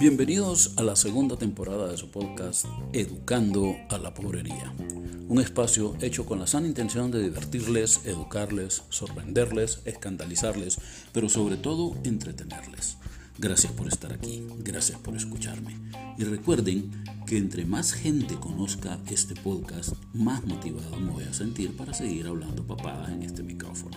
Bienvenidos 0.00 0.72
a 0.78 0.82
la 0.82 0.96
segunda 0.96 1.36
temporada 1.36 1.88
de 1.88 1.98
su 1.98 2.10
podcast 2.10 2.64
Educando 2.94 3.76
a 3.90 3.98
la 3.98 4.14
Pobrería, 4.14 4.72
un 5.28 5.40
espacio 5.40 5.94
hecho 6.00 6.24
con 6.24 6.38
la 6.38 6.46
sana 6.46 6.66
intención 6.66 7.10
de 7.10 7.22
divertirles, 7.22 8.06
educarles, 8.06 8.82
sorprenderles, 8.88 9.82
escandalizarles, 9.84 10.78
pero 11.12 11.28
sobre 11.28 11.58
todo 11.58 11.94
entretenerles. 12.04 12.96
Gracias 13.40 13.72
por 13.72 13.88
estar 13.88 14.12
aquí, 14.12 14.46
gracias 14.58 14.98
por 14.98 15.16
escucharme. 15.16 15.74
Y 16.18 16.24
recuerden 16.24 16.90
que 17.26 17.38
entre 17.38 17.64
más 17.64 17.94
gente 17.94 18.34
conozca 18.34 18.98
este 19.08 19.34
podcast, 19.34 19.94
más 20.12 20.44
motivado 20.44 21.00
me 21.00 21.10
voy 21.10 21.24
a 21.24 21.32
sentir 21.32 21.74
para 21.74 21.94
seguir 21.94 22.26
hablando 22.26 22.66
papadas 22.66 23.08
en 23.08 23.22
este 23.22 23.42
micrófono. 23.42 23.96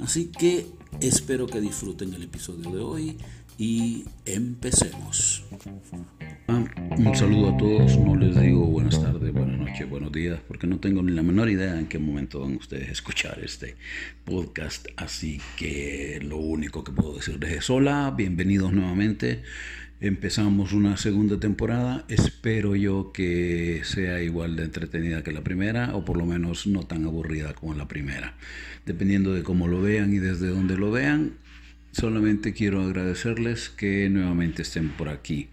Así 0.00 0.26
que 0.26 0.66
espero 1.00 1.46
que 1.46 1.62
disfruten 1.62 2.12
el 2.12 2.24
episodio 2.24 2.70
de 2.70 2.80
hoy 2.80 3.16
y 3.58 4.04
empecemos. 4.24 5.44
Ah, 6.46 6.64
un 6.96 7.16
saludo 7.16 7.50
a 7.50 7.56
todos, 7.56 7.98
no 7.98 8.14
les 8.14 8.40
digo 8.40 8.64
buenas 8.66 9.02
tardes, 9.02 9.32
buenas 9.32 9.58
noches, 9.58 9.90
buenos 9.90 10.12
días, 10.12 10.38
porque 10.46 10.68
no 10.68 10.78
tengo 10.78 11.02
ni 11.02 11.12
la 11.12 11.24
menor 11.24 11.50
idea 11.50 11.76
en 11.76 11.88
qué 11.88 11.98
momento 11.98 12.40
van 12.40 12.54
ustedes 12.56 12.88
a 12.88 12.92
escuchar 12.92 13.40
este 13.42 13.74
podcast, 14.24 14.86
así 14.96 15.40
que 15.56 16.20
lo 16.22 16.36
único 16.36 16.84
que 16.84 16.92
puedo 16.92 17.16
decirles 17.16 17.50
es 17.50 17.68
hola, 17.68 18.14
bienvenidos 18.16 18.72
nuevamente. 18.72 19.42
Empezamos 20.00 20.72
una 20.72 20.96
segunda 20.96 21.40
temporada, 21.40 22.04
espero 22.06 22.76
yo 22.76 23.10
que 23.12 23.80
sea 23.82 24.22
igual 24.22 24.54
de 24.54 24.62
entretenida 24.62 25.24
que 25.24 25.32
la 25.32 25.42
primera 25.42 25.96
o 25.96 26.04
por 26.04 26.16
lo 26.16 26.24
menos 26.24 26.68
no 26.68 26.84
tan 26.84 27.04
aburrida 27.04 27.52
como 27.54 27.74
la 27.74 27.88
primera. 27.88 28.36
Dependiendo 28.86 29.34
de 29.34 29.42
cómo 29.42 29.66
lo 29.66 29.82
vean 29.82 30.14
y 30.14 30.18
desde 30.18 30.46
dónde 30.46 30.76
lo 30.76 30.92
vean, 30.92 31.32
Solamente 31.92 32.52
quiero 32.52 32.82
agradecerles 32.82 33.70
que 33.70 34.08
nuevamente 34.10 34.62
estén 34.62 34.90
por 34.90 35.08
aquí. 35.08 35.48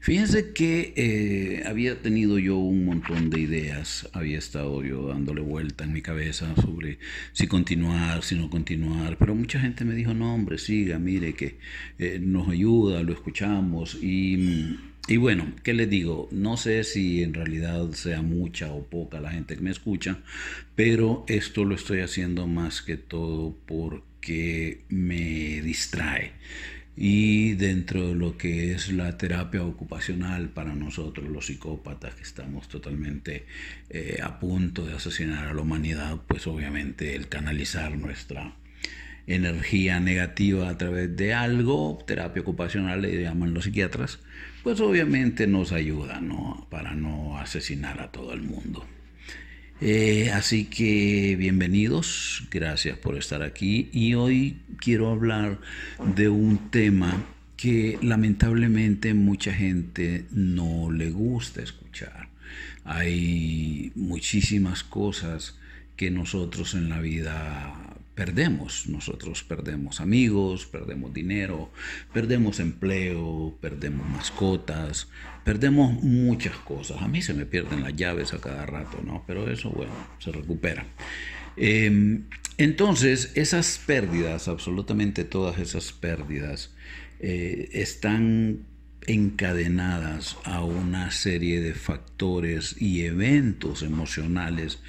Fíjense 0.00 0.52
que 0.52 0.92
eh, 0.96 1.62
había 1.66 2.00
tenido 2.02 2.38
yo 2.38 2.56
un 2.56 2.84
montón 2.84 3.30
de 3.30 3.40
ideas, 3.40 4.08
había 4.12 4.38
estado 4.38 4.84
yo 4.84 5.08
dándole 5.08 5.40
vuelta 5.40 5.84
en 5.84 5.92
mi 5.92 6.02
cabeza 6.02 6.54
sobre 6.56 6.98
si 7.32 7.46
continuar, 7.46 8.22
si 8.22 8.36
no 8.36 8.50
continuar, 8.50 9.16
pero 9.18 9.34
mucha 9.34 9.60
gente 9.60 9.84
me 9.84 9.94
dijo, 9.94 10.14
no 10.14 10.34
hombre, 10.34 10.58
siga, 10.58 10.98
mire 10.98 11.32
que 11.34 11.56
eh, 11.98 12.18
nos 12.20 12.48
ayuda, 12.48 13.02
lo 13.02 13.12
escuchamos 13.12 13.98
y... 14.00 14.78
Y 15.10 15.16
bueno, 15.16 15.54
¿qué 15.62 15.72
les 15.72 15.88
digo? 15.88 16.28
No 16.32 16.58
sé 16.58 16.84
si 16.84 17.22
en 17.22 17.32
realidad 17.32 17.92
sea 17.92 18.20
mucha 18.20 18.70
o 18.72 18.84
poca 18.84 19.20
la 19.20 19.30
gente 19.30 19.56
que 19.56 19.62
me 19.62 19.70
escucha, 19.70 20.18
pero 20.76 21.24
esto 21.28 21.64
lo 21.64 21.76
estoy 21.76 22.00
haciendo 22.00 22.46
más 22.46 22.82
que 22.82 22.98
todo 22.98 23.56
por 23.64 24.02
que 24.28 24.82
me 24.90 25.62
distrae. 25.62 26.32
Y 26.94 27.54
dentro 27.54 28.08
de 28.08 28.14
lo 28.14 28.36
que 28.36 28.72
es 28.72 28.92
la 28.92 29.16
terapia 29.16 29.62
ocupacional 29.62 30.50
para 30.50 30.74
nosotros 30.74 31.30
los 31.30 31.46
psicópatas 31.46 32.14
que 32.14 32.24
estamos 32.24 32.68
totalmente 32.68 33.46
eh, 33.88 34.18
a 34.22 34.38
punto 34.38 34.84
de 34.84 34.92
asesinar 34.92 35.46
a 35.46 35.54
la 35.54 35.62
humanidad, 35.62 36.18
pues 36.26 36.46
obviamente 36.46 37.14
el 37.14 37.28
canalizar 37.28 37.96
nuestra 37.96 38.54
energía 39.26 39.98
negativa 39.98 40.68
a 40.68 40.76
través 40.76 41.16
de 41.16 41.32
algo, 41.32 41.98
terapia 42.06 42.42
ocupacional 42.42 43.00
le 43.00 43.22
llaman 43.22 43.54
los 43.54 43.64
psiquiatras, 43.64 44.18
pues 44.62 44.78
obviamente 44.80 45.46
nos 45.46 45.72
ayuda 45.72 46.20
¿no? 46.20 46.66
para 46.68 46.94
no 46.94 47.38
asesinar 47.38 47.98
a 48.02 48.12
todo 48.12 48.34
el 48.34 48.42
mundo. 48.42 48.86
Eh, 49.80 50.32
así 50.32 50.64
que 50.64 51.36
bienvenidos, 51.38 52.48
gracias 52.50 52.98
por 52.98 53.16
estar 53.16 53.42
aquí 53.42 53.88
y 53.92 54.14
hoy 54.14 54.60
quiero 54.78 55.08
hablar 55.08 55.60
de 56.16 56.28
un 56.28 56.70
tema 56.70 57.24
que 57.56 57.96
lamentablemente 58.02 59.14
mucha 59.14 59.52
gente 59.54 60.24
no 60.32 60.90
le 60.90 61.10
gusta 61.10 61.62
escuchar. 61.62 62.28
Hay 62.84 63.92
muchísimas 63.94 64.82
cosas 64.82 65.56
que 65.96 66.10
nosotros 66.10 66.74
en 66.74 66.88
la 66.88 67.00
vida 67.00 67.72
perdemos. 68.18 68.88
Nosotros 68.88 69.44
perdemos 69.44 70.00
amigos, 70.00 70.66
perdemos 70.66 71.14
dinero, 71.14 71.70
perdemos 72.12 72.58
empleo, 72.58 73.56
perdemos 73.60 74.08
mascotas, 74.08 75.06
perdemos 75.44 76.02
muchas 76.02 76.56
cosas. 76.56 77.00
A 77.00 77.06
mí 77.06 77.22
se 77.22 77.32
me 77.32 77.46
pierden 77.46 77.84
las 77.84 77.94
llaves 77.94 78.34
a 78.34 78.40
cada 78.40 78.66
rato, 78.66 79.00
¿no? 79.06 79.22
Pero 79.24 79.48
eso, 79.48 79.70
bueno, 79.70 79.92
se 80.18 80.32
recupera. 80.32 80.84
Em, 81.56 82.24
entonces, 82.56 83.30
esas 83.36 83.78
pérdidas, 83.86 84.48
absolutamente 84.48 85.22
todas 85.22 85.60
esas 85.60 85.92
pérdidas, 85.92 86.74
eh, 87.20 87.68
están 87.72 88.64
encadenadas 89.06 90.36
a 90.42 90.64
una 90.64 91.12
serie 91.12 91.60
de 91.60 91.74
factores 91.74 92.82
y 92.82 93.02
eventos 93.02 93.84
emocionales 93.84 94.80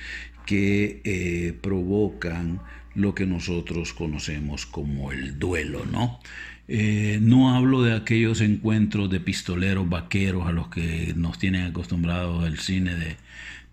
que 0.48 1.02
eh, 1.04 1.54
provocan 1.62 2.60
lo 3.00 3.16
que 3.16 3.26
nosotros 3.26 3.94
conocemos 3.94 4.66
como 4.66 5.12
el 5.12 5.40
duelo, 5.40 5.86
¿no? 5.86 6.20
Eh, 6.68 7.18
no 7.22 7.56
hablo 7.56 7.82
de 7.82 7.94
aquellos 7.96 8.42
encuentros 8.42 9.10
de 9.10 9.20
pistoleros 9.20 9.90
vaqueros 9.90 10.48
a 10.48 10.52
los 10.52 10.68
que 10.68 11.14
nos 11.16 11.40
tienen 11.40 11.66
acostumbrados 11.66 12.46
el 12.46 12.60
cine 12.60 13.18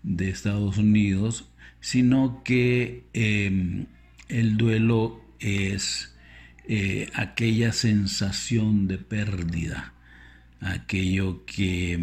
de, 0.03 0.29
Estados 0.29 0.77
Unidos, 0.77 1.49
sino 1.79 2.41
que 2.43 3.03
em, 3.13 3.85
el 4.29 4.57
duelo 4.57 5.21
es 5.39 6.15
eh, 6.67 7.09
aquella 7.13 7.71
sensación 7.71 8.87
de 8.87 8.97
pérdida, 8.97 9.93
aquello 10.59 11.45
que, 11.45 11.99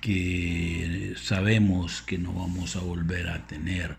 que 0.00 1.14
sabemos 1.16 2.02
que 2.02 2.18
no 2.18 2.32
vamos 2.32 2.74
a 2.74 2.80
volver 2.80 3.28
a 3.28 3.46
tener 3.46 3.98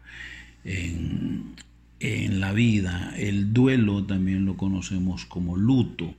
en, 0.65 1.55
en 1.99 2.39
la 2.39 2.53
vida. 2.53 3.13
El 3.17 3.53
duelo 3.53 4.05
también 4.05 4.45
lo 4.45 4.57
conocemos 4.57 5.25
como 5.25 5.55
luto. 5.55 6.15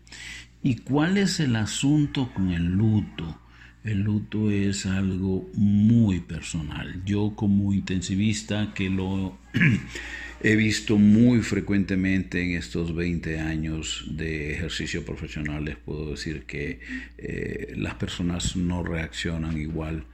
¿Y 0.63 0.77
cuál 0.77 1.19
es 1.19 1.41
el 1.41 1.57
asunto 1.57 2.33
con 2.35 2.51
el 2.51 2.65
luto? 2.65 3.41
El 3.85 4.01
luto 4.01 4.51
es 4.51 4.87
algo 4.87 5.49
muy 5.55 6.21
personal. 6.21 7.03
Yo 7.05 7.35
como 7.37 7.73
intensivista 7.73 8.73
que 8.75 8.91
lo 8.91 9.39
he 10.43 10.57
visto 10.57 10.99
muy 10.99 11.43
frecuentemente 11.43 12.43
en 12.43 12.59
estos 12.59 12.95
20 12.95 13.39
años 13.41 14.05
de 14.11 14.53
ejercicio 14.55 15.05
profesional, 15.05 15.65
les 15.65 15.77
puedo 15.77 16.11
decir 16.11 16.43
que 16.43 16.81
eh, 17.19 17.73
las 17.77 17.95
personas 17.95 18.57
no 18.57 18.83
reaccionan 18.83 19.57
igual 19.59 20.05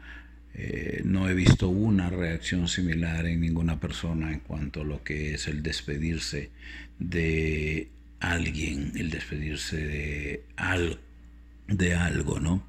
eh, 0.54 1.02
no 1.04 1.28
he 1.28 1.34
visto 1.34 1.68
una 1.68 2.10
reacción 2.10 2.68
similar 2.68 3.26
en 3.26 3.40
ninguna 3.40 3.80
persona 3.80 4.32
en 4.32 4.40
cuanto 4.40 4.82
a 4.82 4.84
lo 4.84 5.02
que 5.02 5.34
es 5.34 5.48
el 5.48 5.62
despedirse 5.62 6.50
de 6.98 7.88
alguien, 8.20 8.92
el 8.96 9.10
despedirse 9.10 9.76
de, 9.76 10.44
de 11.66 11.94
algo, 11.94 12.38
¿no? 12.38 12.66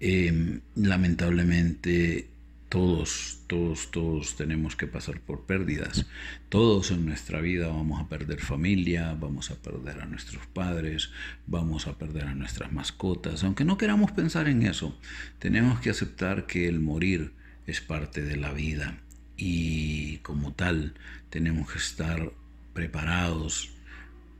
Em, 0.00 0.60
lamentablemente 0.76 2.26
todos, 2.72 3.40
todos, 3.48 3.90
todos 3.90 4.34
tenemos 4.34 4.76
que 4.76 4.86
pasar 4.86 5.20
por 5.20 5.44
pérdidas. 5.44 6.06
Todos 6.48 6.90
en 6.90 7.04
nuestra 7.04 7.42
vida 7.42 7.66
vamos 7.66 8.00
a 8.00 8.08
perder 8.08 8.40
familia, 8.40 9.12
vamos 9.12 9.50
a 9.50 9.56
perder 9.56 10.00
a 10.00 10.06
nuestros 10.06 10.46
padres, 10.46 11.10
vamos 11.46 11.86
a 11.86 11.98
perder 11.98 12.28
a 12.28 12.34
nuestras 12.34 12.72
mascotas. 12.72 13.44
Aunque 13.44 13.66
no 13.66 13.76
queramos 13.76 14.12
pensar 14.12 14.48
en 14.48 14.62
eso, 14.62 14.98
tenemos 15.38 15.80
que 15.80 15.90
aceptar 15.90 16.46
que 16.46 16.66
el 16.66 16.80
morir 16.80 17.34
es 17.66 17.82
parte 17.82 18.22
de 18.22 18.38
la 18.38 18.54
vida 18.54 18.96
y 19.36 20.16
como 20.22 20.54
tal 20.54 20.94
tenemos 21.28 21.70
que 21.70 21.78
estar 21.78 22.32
preparados 22.72 23.68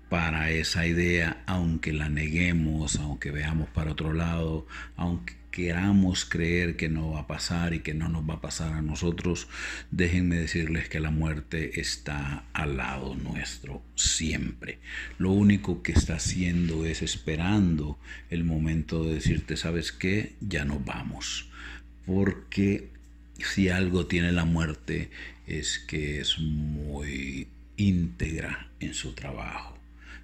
para 0.08 0.50
esa 0.50 0.86
idea, 0.86 1.42
aunque 1.46 1.92
la 1.92 2.08
neguemos, 2.08 2.96
aunque 2.96 3.30
veamos 3.30 3.68
para 3.68 3.92
otro 3.92 4.14
lado, 4.14 4.66
aunque 4.96 5.41
queramos 5.52 6.24
creer 6.24 6.76
que 6.76 6.88
no 6.88 7.12
va 7.12 7.20
a 7.20 7.26
pasar 7.28 7.74
y 7.74 7.80
que 7.80 7.94
no 7.94 8.08
nos 8.08 8.28
va 8.28 8.34
a 8.34 8.40
pasar 8.40 8.72
a 8.72 8.82
nosotros, 8.82 9.46
déjenme 9.92 10.36
decirles 10.36 10.88
que 10.88 10.98
la 10.98 11.10
muerte 11.10 11.80
está 11.80 12.44
al 12.52 12.78
lado 12.78 13.14
nuestro 13.14 13.82
siempre. 13.94 14.80
Lo 15.18 15.30
único 15.30 15.82
que 15.82 15.92
está 15.92 16.16
haciendo 16.16 16.86
es 16.86 17.02
esperando 17.02 17.98
el 18.30 18.42
momento 18.42 19.04
de 19.04 19.14
decirte, 19.14 19.56
¿sabes 19.56 19.92
qué? 19.92 20.34
Ya 20.40 20.64
nos 20.64 20.84
vamos. 20.84 21.48
Porque 22.06 22.88
si 23.38 23.68
algo 23.68 24.06
tiene 24.06 24.32
la 24.32 24.44
muerte 24.44 25.10
es 25.46 25.78
que 25.78 26.20
es 26.20 26.38
muy 26.38 27.46
íntegra 27.76 28.70
en 28.80 28.94
su 28.94 29.12
trabajo. 29.12 29.78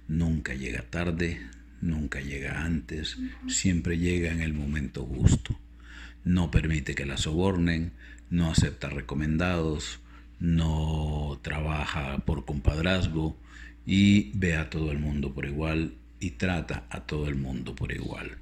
Nunca 0.07 0.55
llega 0.55 0.81
tarde, 0.81 1.39
nunca 1.81 2.21
llega 2.21 2.63
antes, 2.63 3.17
siempre 3.47 3.97
llega 3.97 4.31
en 4.31 4.41
el 4.41 4.53
momento 4.53 5.05
justo. 5.05 5.59
No 6.23 6.51
permite 6.51 6.95
que 6.95 7.05
la 7.05 7.17
sobornen, 7.17 7.93
no 8.29 8.51
acepta 8.51 8.89
recomendados, 8.89 9.99
no 10.39 11.39
trabaja 11.41 12.19
por 12.25 12.45
compadrazgo 12.45 13.37
y 13.85 14.31
ve 14.37 14.55
a 14.55 14.69
todo 14.69 14.91
el 14.91 14.99
mundo 14.99 15.33
por 15.33 15.45
igual 15.45 15.93
y 16.19 16.31
trata 16.31 16.85
a 16.89 17.01
todo 17.01 17.27
el 17.27 17.35
mundo 17.35 17.75
por 17.75 17.91
igual. 17.91 18.37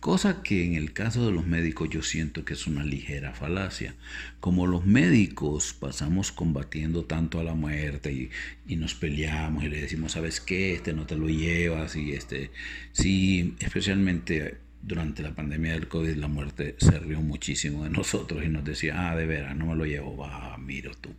Cosa 0.00 0.42
que 0.42 0.64
en 0.64 0.76
el 0.76 0.94
caso 0.94 1.26
de 1.26 1.32
los 1.32 1.46
médicos 1.46 1.90
yo 1.90 2.02
siento 2.02 2.42
que 2.42 2.54
es 2.54 2.66
una 2.66 2.84
ligera 2.84 3.34
falacia. 3.34 3.94
Como 4.40 4.66
los 4.66 4.86
médicos 4.86 5.74
pasamos 5.74 6.32
combatiendo 6.32 7.04
tanto 7.04 7.38
a 7.38 7.44
la 7.44 7.52
muerte 7.52 8.30
y, 8.66 8.76
nos 8.76 8.94
peleamos 8.94 9.62
y 9.62 9.68
le 9.68 9.82
decimos, 9.82 10.12
¿sabes 10.12 10.40
qué? 10.40 10.72
Este 10.72 10.94
no 10.94 11.04
te 11.04 11.16
lo 11.16 11.28
llevas 11.28 11.96
y 11.96 12.12
este, 12.12 12.50
sí, 12.92 13.54
especialmente 13.58 14.56
durante 14.80 15.22
la 15.22 15.34
pandemia 15.34 15.72
del 15.72 15.86
COVID 15.86 16.16
la 16.16 16.28
muerte 16.28 16.76
se 16.78 16.98
rió 16.98 17.20
muchísimo 17.20 17.84
de 17.84 17.90
nosotros 17.98 18.42
y 18.42 18.48
nos 18.48 18.64
decía, 18.64 19.10
ah, 19.10 19.16
de 19.16 19.26
veras, 19.26 19.54
no 19.54 19.66
me 19.66 19.76
lo 19.76 19.84
llevo, 19.84 20.16
va, 20.16 20.56
miro 20.56 20.92
tú. 20.94 21.10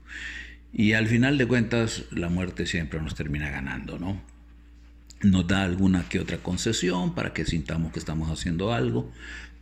Y 0.73 0.93
al 0.93 1.07
final 1.07 1.37
de 1.37 1.45
cuentas 1.45 2.05
la 2.09 2.29
muerte 2.29 2.65
siempre 2.65 2.99
nos 2.99 3.13
termina 3.13 3.51
ganando, 3.51 3.99
¿no? 3.99 4.30
Nos 5.23 5.47
da 5.47 5.63
alguna 5.63 6.07
que 6.09 6.19
otra 6.19 6.38
concesión 6.38 7.13
para 7.13 7.33
que 7.33 7.45
sintamos 7.45 7.91
que 7.91 8.00
estamos 8.00 8.29
haciendo 8.29 8.73
algo, 8.73 9.12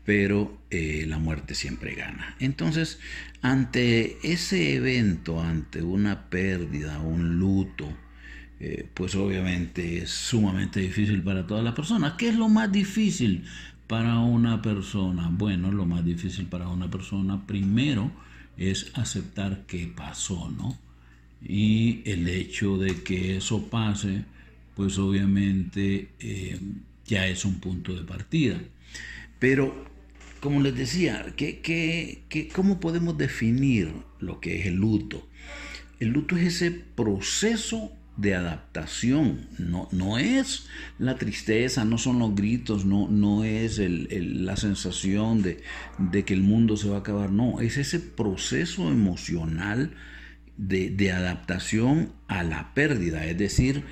pero 0.05 0.57
eh, 0.71 1.05
la 1.07 1.19
muerte 1.19 1.55
siempre 1.55 1.93
gana. 1.93 2.35
Entonces, 2.39 2.99
ante 3.41 4.17
ese 4.23 4.75
evento, 4.75 5.41
ante 5.41 5.83
una 5.83 6.29
pérdida, 6.29 6.99
un 6.99 7.37
luto, 7.37 7.87
eh, 8.59 8.89
pues 8.93 9.15
obviamente 9.15 9.99
es 9.99 10.09
sumamente 10.09 10.79
difícil 10.79 11.21
para 11.21 11.47
todas 11.47 11.63
las 11.63 11.75
personas. 11.75 12.13
¿Qué 12.13 12.29
es 12.29 12.35
lo 12.35 12.49
más 12.49 12.71
difícil 12.71 13.45
para 13.87 14.19
una 14.19 14.61
persona? 14.61 15.29
Bueno, 15.31 15.71
lo 15.71 15.85
más 15.85 16.03
difícil 16.03 16.47
para 16.47 16.67
una 16.67 16.89
persona 16.89 17.45
primero 17.45 18.11
es 18.57 18.91
aceptar 18.95 19.65
que 19.65 19.87
pasó, 19.87 20.49
¿no? 20.49 20.77
Y 21.41 22.01
el 22.05 22.27
hecho 22.27 22.77
de 22.77 23.01
que 23.03 23.37
eso 23.37 23.69
pase, 23.69 24.25
pues 24.79 24.97
obviamente 24.97 26.07
eh, 26.21 26.57
ya 27.05 27.27
es 27.27 27.43
un 27.43 27.59
punto 27.59 27.93
de 27.93 28.05
partida. 28.05 28.61
Pero, 29.37 29.85
como 30.39 30.61
les 30.61 30.73
decía, 30.73 31.33
¿qué, 31.35 32.23
cómo 32.55 32.79
podemos 32.79 33.17
definir 33.17 33.91
lo 34.21 34.39
que 34.39 34.61
es 34.61 34.67
el 34.67 34.75
luto? 34.75 35.27
El 35.99 36.11
luto 36.11 36.37
es 36.37 36.61
ese 36.61 36.71
proceso 36.71 37.91
de 38.15 38.35
adaptación, 38.35 39.49
no, 39.57 39.89
no 39.91 40.17
es 40.17 40.67
la 40.97 41.17
tristeza, 41.17 41.83
no 41.83 41.97
son 41.97 42.17
los 42.19 42.33
gritos, 42.33 42.85
no, 42.85 43.09
no 43.09 43.43
es 43.43 43.81
la 43.81 44.55
sensación 44.55 45.41
de, 45.41 45.61
de, 45.97 46.23
que 46.23 46.33
el 46.33 46.41
mundo 46.41 46.77
se 46.77 46.87
va 46.87 46.95
a 46.95 46.99
acabar, 46.99 47.33
no, 47.33 47.59
es 47.59 47.75
ese 47.75 47.99
proceso 47.99 48.89
emocional 48.89 49.91
de, 50.55 50.89
de 50.89 51.11
adaptación 51.11 52.13
a 52.29 52.43
la 52.43 52.73
pérdida, 52.73 53.25
es 53.25 53.37
decir, 53.37 53.83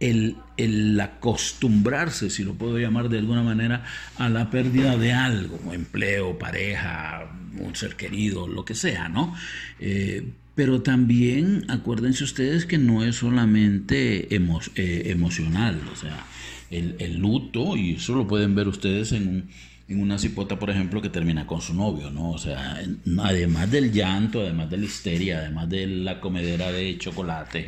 el, 0.00 1.00
acostumbrarse, 1.00 2.30
si 2.30 2.44
lo 2.44 2.54
puedo 2.54 2.78
llamar 2.78 3.08
de 3.08 3.18
alguna 3.18 3.42
manera, 3.42 3.84
a 4.18 4.28
la 4.28 4.50
pérdida 4.50 4.96
de 4.96 5.12
algo, 5.12 5.72
empleo, 5.72 6.38
pareja, 6.38 7.30
un 7.58 7.74
ser 7.76 7.96
querido, 7.96 8.48
lo 8.48 8.64
que 8.64 8.74
sea, 8.74 9.08
¿no? 9.08 9.34
Eh, 9.80 10.28
pero 10.54 10.82
también 10.82 11.64
acuérdense 11.68 12.24
ustedes 12.24 12.64
que 12.64 12.78
no 12.78 13.04
es 13.04 13.16
solamente 13.16 14.34
eh, 14.34 15.10
emocional, 15.10 15.80
o 15.92 15.96
sea, 15.96 16.24
el, 16.70 16.96
el, 16.98 17.18
luto, 17.18 17.76
y 17.76 17.94
eso 17.94 18.14
lo 18.14 18.26
pueden 18.26 18.54
ver 18.54 18.68
ustedes 18.68 19.12
en 19.12 19.28
un 19.28 19.50
en 19.86 20.00
una 20.00 20.18
cipota, 20.18 20.58
por 20.58 20.70
ejemplo, 20.70 21.02
que 21.02 21.10
termina 21.10 21.46
con 21.46 21.60
su 21.60 21.74
novio, 21.74 22.10
¿no? 22.10 22.30
O 22.30 22.38
sea, 22.38 22.78
además 23.22 23.70
del 23.70 23.92
llanto, 23.92 24.40
además 24.40 24.70
de 24.70 24.78
la 24.78 24.84
histeria, 24.86 25.38
además 25.38 25.68
de 25.68 25.86
la 25.86 26.20
comedera 26.20 26.72
de 26.72 26.96
chocolate 26.96 27.66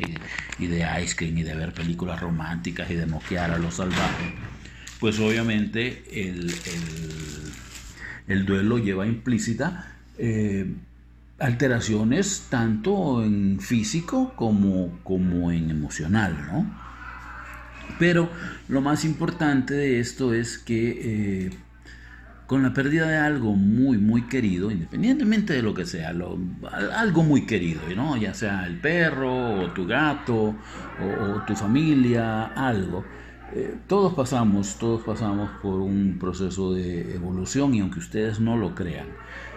y, 0.57 0.67
de 0.67 0.85
ice 1.03 1.15
cream 1.15 1.37
y 1.37 1.43
de 1.43 1.55
ver 1.55 1.73
películas 1.73 2.19
románticas 2.19 2.89
y 2.89 2.95
de 2.95 3.05
moquear 3.05 3.51
a 3.51 3.59
los 3.59 3.75
salvajes, 3.75 4.33
pues 4.99 5.19
obviamente 5.19 6.03
el, 8.27 8.45
duelo 8.45 8.79
lleva 8.79 9.05
implícita 9.05 9.93
eh, 10.17 10.73
alteraciones 11.37 12.47
tanto 12.49 13.23
en 13.23 13.59
físico 13.59 14.33
como, 14.35 14.99
como 15.03 15.51
en 15.51 15.69
emocional, 15.69 16.35
¿no? 16.51 16.87
Pero 17.99 18.29
lo 18.67 18.81
más 18.81 19.05
importante 19.05 19.75
de 19.75 19.99
esto 19.99 20.33
es 20.33 20.57
que 20.57 21.45
eh, 21.45 21.51
con 22.47 22.63
la 22.63 22.73
pérdida 22.73 23.07
de 23.07 23.17
algo 23.17 23.53
muy, 23.53 23.97
muy 23.97 24.23
querido, 24.23 24.71
independientemente 24.71 25.53
de 25.53 25.61
lo 25.61 25.73
que 25.73 25.85
sea, 25.85 26.15
algo 26.95 27.23
muy 27.23 27.45
querido, 27.45 27.81
¿no? 27.93 28.15
ya 28.15 28.33
sea 28.33 28.65
el 28.65 28.79
perro 28.79 29.65
o 29.65 29.71
tu 29.71 29.85
gato 29.85 30.55
o, 30.55 31.41
tu 31.45 31.55
familia, 31.55 32.45
algo. 32.45 33.03
Eh, 33.53 33.75
todos 33.87 34.13
pasamos, 34.13 34.77
todos 34.77 35.03
pasamos 35.03 35.49
por 35.61 35.81
un 35.81 36.17
proceso 36.19 36.73
de 36.73 37.15
evolución 37.15 37.75
y 37.75 37.81
aunque 37.81 37.99
ustedes 37.99 38.39
no 38.39 38.55
lo 38.55 38.75
crean, 38.75 39.07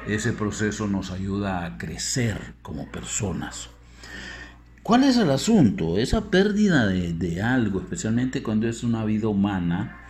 ese 0.09 0.33
proceso 0.33 0.89
nos 0.89 1.13
ayuda 1.13 1.65
a 1.65 1.79
crecer 1.79 2.55
como 2.61 2.91
personas. 2.91 3.71
¿Cuál 4.83 5.05
es 5.05 5.17
el 5.17 5.31
asunto? 5.31 5.97
Esa 5.99 6.31
pérdida 6.31 6.87
de, 6.87 7.43
algo, 7.43 7.81
especialmente 7.81 8.43
cuando 8.43 8.67
es 8.67 8.83
una 8.83 9.05
vida 9.05 9.29
humana, 9.29 10.01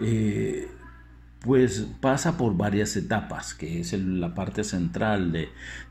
eh, 0.00 0.68
pues 1.44 1.86
pasa 2.00 2.36
por 2.36 2.56
varias 2.56 2.96
etapas, 2.96 3.54
que 3.54 3.80
es 3.80 3.92
la 3.92 4.34
parte 4.34 4.64
central 4.64 5.32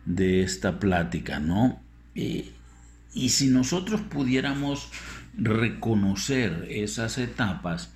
de, 0.05 0.43
esta 0.43 0.79
plática, 0.79 1.39
¿no? 1.39 1.81
y 2.15 3.29
si 3.29 3.47
nosotros 3.47 4.01
pudiéramos 4.01 4.89
reconocer 5.37 6.67
esas 6.69 7.17
etapas, 7.17 7.93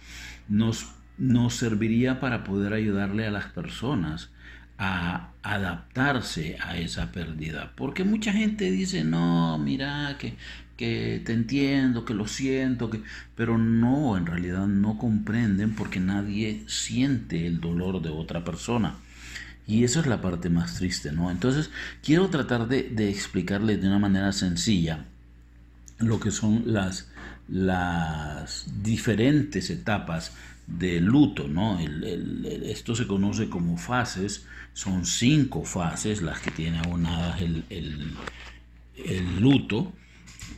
nos, 0.47 0.87
nos 1.17 1.55
serviría 1.55 2.19
para 2.19 2.43
poder 2.43 2.73
ayudarle 2.73 3.25
a 3.25 3.31
las 3.31 3.45
personas 3.45 4.29
a 4.77 5.31
adaptarse 5.41 6.57
a 6.61 6.77
esa 6.77 7.11
pérdida. 7.11 7.73
Porque 7.75 8.03
mucha 8.03 8.31
gente 8.31 8.69
dice, 8.71 9.03
no, 9.03 9.57
mira, 9.57 10.15
que 10.19 10.35
que 10.77 11.21
te 11.25 11.33
entiendo, 11.33 12.05
que 12.05 12.13
lo 12.13 12.27
siento, 12.27 12.89
que... 12.89 13.01
pero 13.35 13.57
no, 13.57 14.15
en 14.15 14.25
realidad 14.27 14.67
no 14.67 14.97
comprenden 14.97 15.75
porque 15.75 15.99
nadie 15.99 16.63
siente 16.67 17.47
el 17.47 17.59
dolor 17.59 18.01
de 18.01 18.09
otra 18.09 18.45
persona. 18.45 18.95
Y 19.65 19.83
esa 19.83 19.99
es 19.99 20.07
la 20.07 20.21
parte 20.21 20.49
más 20.49 20.75
triste, 20.75 21.11
¿no? 21.11 21.29
Entonces, 21.29 21.71
quiero 22.01 22.29
tratar 22.29 22.67
de, 22.69 23.09
explicarles 23.09 23.81
de 23.81 23.87
una 23.87 23.99
manera 23.99 24.31
sencilla 24.31 25.05
lo 25.99 26.19
que 26.19 26.31
son 26.31 26.63
las, 26.67 27.09
las 27.49 28.67
diferentes 28.81 29.69
etapas 29.69 30.31
de 30.67 31.01
luto, 31.01 31.47
¿no? 31.47 31.79
esto 31.79 32.93
se 32.93 33.07
conoce 33.07 33.49
como 33.49 33.77
fases, 33.77 34.45
son 34.73 35.05
cinco 35.05 35.63
fases 35.63 36.21
las 36.21 36.39
que 36.41 36.51
tiene 36.51 36.79
aunadas 36.79 37.41
el, 37.41 37.63
el 37.69 39.39
luto. 39.39 39.93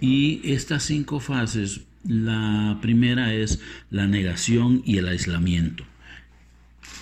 Y 0.01 0.41
estas 0.51 0.83
cinco 0.83 1.19
fases, 1.19 1.81
la 2.03 2.77
primera 2.81 3.33
es 3.33 3.59
la 3.89 4.07
negación 4.07 4.81
y 4.85 4.97
el 4.97 5.07
aislamiento. 5.07 5.83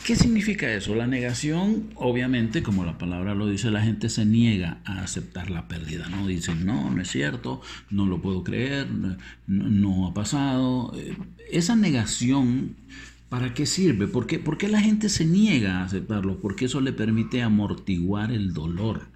¿Qué 0.08 0.15
significa 0.15 0.74
eso? 0.74 0.96
La 0.96 1.06
negación, 1.06 1.89
obviamente, 1.96 2.63
como 2.63 2.86
la 2.86 2.98
palabra 2.98 3.36
lo 3.36 3.46
dice, 3.46 3.72
la 3.72 3.82
gente 3.82 4.08
se 4.08 4.25
niega 4.25 4.79
a 4.86 5.01
aceptar 5.01 5.50
la 5.50 5.67
pérdida, 5.67 6.08
¿no? 6.08 6.25
Dicen, 6.25 6.65
no, 6.65 6.89
no 6.89 7.01
es 7.01 7.10
cierto, 7.10 7.62
no 7.89 8.06
lo 8.06 8.22
puedo 8.22 8.41
creer, 8.41 8.88
no, 9.48 10.08
ha 10.08 10.13
pasado. 10.13 10.96
Esa 11.51 11.75
negación, 11.75 12.77
¿para 13.27 13.53
qué 13.53 13.65
sirve? 13.65 14.08
¿Por 14.08 14.27
¿Por 14.41 14.58
qué 14.58 14.70
la 14.70 14.79
gente 14.79 15.10
se 15.10 15.25
niega 15.25 15.79
a 15.79 15.84
aceptarlo? 15.84 16.39
Porque 16.39 16.65
eso 16.65 16.79
le 16.79 16.94
permite 16.94 17.41
amortiguar 17.41 18.32
el 18.32 18.53
dolor. 18.53 19.10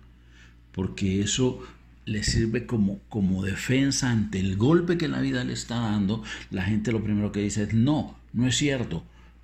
Porque 0.73 1.21
eso 1.21 1.63
le 2.11 2.23
sirve 2.23 2.65
como, 2.65 2.99
como 3.09 3.43
defensa 3.43 4.11
ante 4.11 4.39
el 4.39 4.57
golpe 4.57 4.97
que 4.97 5.07
la 5.07 5.21
vida 5.21 5.43
le 5.43 5.53
está 5.53 5.79
dando, 5.79 6.23
la 6.49 6.63
gente 6.63 6.91
lo 6.91 7.03
primero 7.03 7.31
que 7.31 7.41
dice 7.41 7.63
es 7.63 7.73
no, 7.73 8.17
no 8.33 8.47
es 8.47 8.57
cierto, 8.57 9.03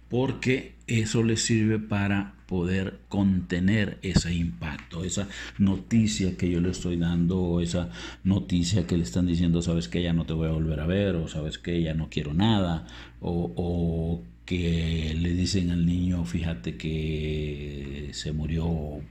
porque 0.09 0.73
eso 0.87 1.23
le 1.23 1.37
sirve 1.37 1.79
para 1.79 2.33
poder 2.47 2.99
contener 3.09 3.97
ese 4.01 4.33
impacto, 4.33 5.03
esa 5.03 5.27
noticia 5.57 6.37
que 6.37 6.49
yo 6.49 6.61
le 6.61 6.69
estoy 6.69 6.95
dando, 6.97 7.59
esa 7.59 7.89
noticia 8.23 8.87
que 8.87 8.97
le 8.97 9.03
están 9.03 9.27
diciendo, 9.27 9.61
sabes 9.61 9.89
que 9.89 10.01
ya 10.01 10.13
no 10.13 10.25
te 10.25 10.33
voy 10.33 10.47
a 10.47 10.51
volver 10.51 10.79
a 10.79 10.87
ver, 10.87 11.15
o 11.15 11.27
sabes 11.27 11.57
que 11.57 11.81
ya 11.81 11.93
no 11.93 12.09
quiero 12.09 12.33
nada, 12.33 12.87
o, 13.19 13.51
o 13.55 14.23
que 14.45 15.13
le 15.19 15.33
dicen 15.33 15.71
al 15.71 15.85
niño, 15.85 16.23
fíjate 16.23 16.77
que 16.77 18.11
se 18.13 18.31
murió 18.31 19.01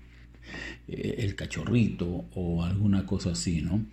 eh, 0.88 1.16
el 1.18 1.34
cachorrito 1.34 2.26
o 2.34 2.64
alguna 2.64 3.06
cosa 3.06 3.32
así, 3.32 3.62
¿no? 3.62 3.84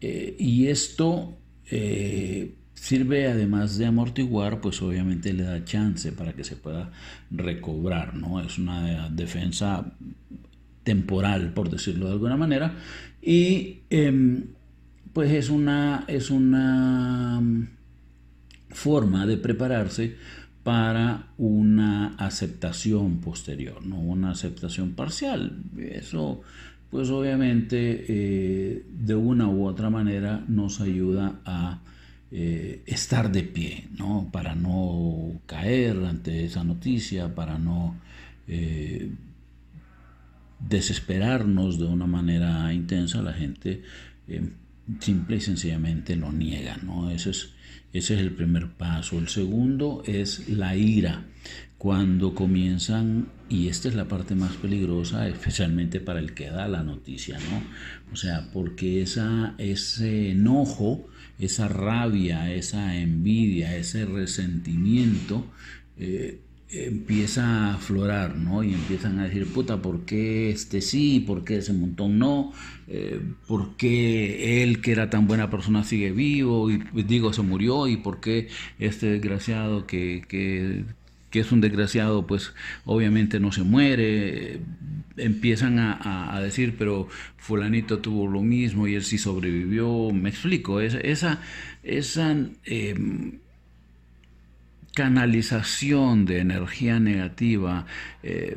Eh, 0.00 0.36
y 0.38 0.66
esto 0.68 1.36
eh, 1.70 2.54
sirve 2.74 3.26
además 3.26 3.76
de 3.78 3.86
amortiguar, 3.86 4.60
pues 4.60 4.80
obviamente 4.82 5.32
le 5.32 5.44
da 5.44 5.64
chance 5.64 6.12
para 6.12 6.32
que 6.32 6.44
se 6.44 6.56
pueda 6.56 6.90
recobrar, 7.30 8.14
¿no? 8.14 8.40
Es 8.40 8.58
una 8.58 9.08
defensa 9.10 9.92
temporal, 10.82 11.52
por 11.52 11.70
decirlo 11.70 12.06
de 12.06 12.12
alguna 12.12 12.36
manera, 12.36 12.74
y 13.22 13.80
em, 13.90 14.46
pues 15.12 15.30
es 15.32 15.50
una, 15.50 16.04
es 16.08 16.30
una 16.30 17.40
mm, 17.40 17.68
forma 18.70 19.26
de 19.26 19.36
prepararse 19.36 20.16
para 20.62 21.28
una 21.38 22.14
aceptación 22.16 23.20
posterior, 23.20 23.84
no 23.84 23.98
una 23.98 24.32
aceptación 24.32 24.92
parcial. 24.92 25.62
Eso, 25.78 26.42
pues 26.90 27.08
obviamente, 27.10 28.04
eh, 28.08 28.84
de 28.90 29.14
una 29.14 29.48
u 29.48 29.66
otra 29.66 29.88
manera 29.90 30.44
nos 30.48 30.80
ayuda 30.80 31.40
a 31.44 31.80
eh, 32.30 32.82
estar 32.86 33.32
de 33.32 33.42
pie, 33.42 33.88
¿no? 33.98 34.28
Para 34.30 34.54
no 34.54 35.40
caer 35.46 36.04
ante 36.04 36.44
esa 36.44 36.62
noticia, 36.62 37.34
para 37.34 37.58
no 37.58 37.96
eh, 38.46 39.10
desesperarnos 40.58 41.78
de 41.78 41.86
una 41.86 42.06
manera 42.06 42.72
intensa, 42.74 43.22
la 43.22 43.32
gente 43.32 43.82
simple 45.00 45.36
y 45.36 45.40
sencillamente 45.40 46.16
lo 46.16 46.32
niega, 46.32 46.76
¿no? 46.82 47.10
Es, 47.10 47.54
ese 47.92 48.14
es 48.14 48.20
el 48.20 48.32
primer 48.32 48.68
paso. 48.72 49.18
El 49.18 49.28
segundo 49.28 50.02
es 50.06 50.48
la 50.48 50.76
ira. 50.76 51.24
Cuando 51.78 52.34
comienzan, 52.34 53.28
y 53.48 53.68
esta 53.68 53.88
es 53.88 53.94
la 53.94 54.06
parte 54.06 54.34
más 54.34 54.52
peligrosa, 54.56 55.26
especialmente 55.28 55.98
para 55.98 56.20
el 56.20 56.34
que 56.34 56.50
da 56.50 56.68
la 56.68 56.82
noticia, 56.82 57.38
¿no? 57.38 57.62
O 58.12 58.16
sea, 58.16 58.50
porque 58.52 59.00
esa, 59.00 59.54
ese 59.56 60.30
enojo, 60.30 61.08
esa 61.38 61.68
rabia, 61.68 62.52
esa 62.52 62.96
envidia, 62.96 63.76
ese 63.76 64.04
resentimiento, 64.04 65.46
eh, 65.96 66.40
empieza 66.72 67.44
a 67.44 67.74
aflorar, 67.74 68.36
¿no? 68.36 68.62
Y 68.62 68.74
empiezan 68.74 69.18
a 69.18 69.24
decir, 69.24 69.46
puta, 69.52 69.82
¿por 69.82 70.04
qué 70.04 70.50
este 70.50 70.80
sí? 70.80 71.20
¿Por 71.20 71.44
qué 71.44 71.58
ese 71.58 71.72
montón 71.72 72.18
no? 72.18 72.52
Eh, 72.88 73.20
¿Por 73.46 73.76
qué 73.76 74.62
él, 74.62 74.80
que 74.80 74.92
era 74.92 75.10
tan 75.10 75.26
buena 75.26 75.50
persona, 75.50 75.84
sigue 75.84 76.12
vivo? 76.12 76.70
Y 76.70 76.78
pues, 76.78 77.06
digo, 77.06 77.32
se 77.32 77.42
murió. 77.42 77.88
¿Y 77.88 77.96
por 77.96 78.20
qué 78.20 78.48
este 78.78 79.06
desgraciado 79.06 79.86
que, 79.86 80.24
que, 80.28 80.84
que 81.30 81.40
es 81.40 81.52
un 81.52 81.60
desgraciado, 81.60 82.26
pues 82.26 82.52
obviamente 82.84 83.40
no 83.40 83.52
se 83.52 83.62
muere? 83.62 84.60
Empiezan 85.16 85.78
a, 85.78 86.36
a, 86.36 86.40
decir, 86.40 86.76
pero 86.78 87.08
fulanito 87.36 87.98
tuvo 87.98 88.28
lo 88.28 88.42
mismo 88.42 88.86
y 88.86 88.94
él 88.94 89.02
sí 89.02 89.18
sobrevivió. 89.18 90.10
Me 90.12 90.30
explico, 90.30 90.80
esa... 90.80 91.40
esa, 91.82 92.38
eh, 92.64 92.94
canalización 94.94 96.24
de 96.26 96.40
energía 96.40 96.98
negativa 96.98 97.86
eh, 98.22 98.56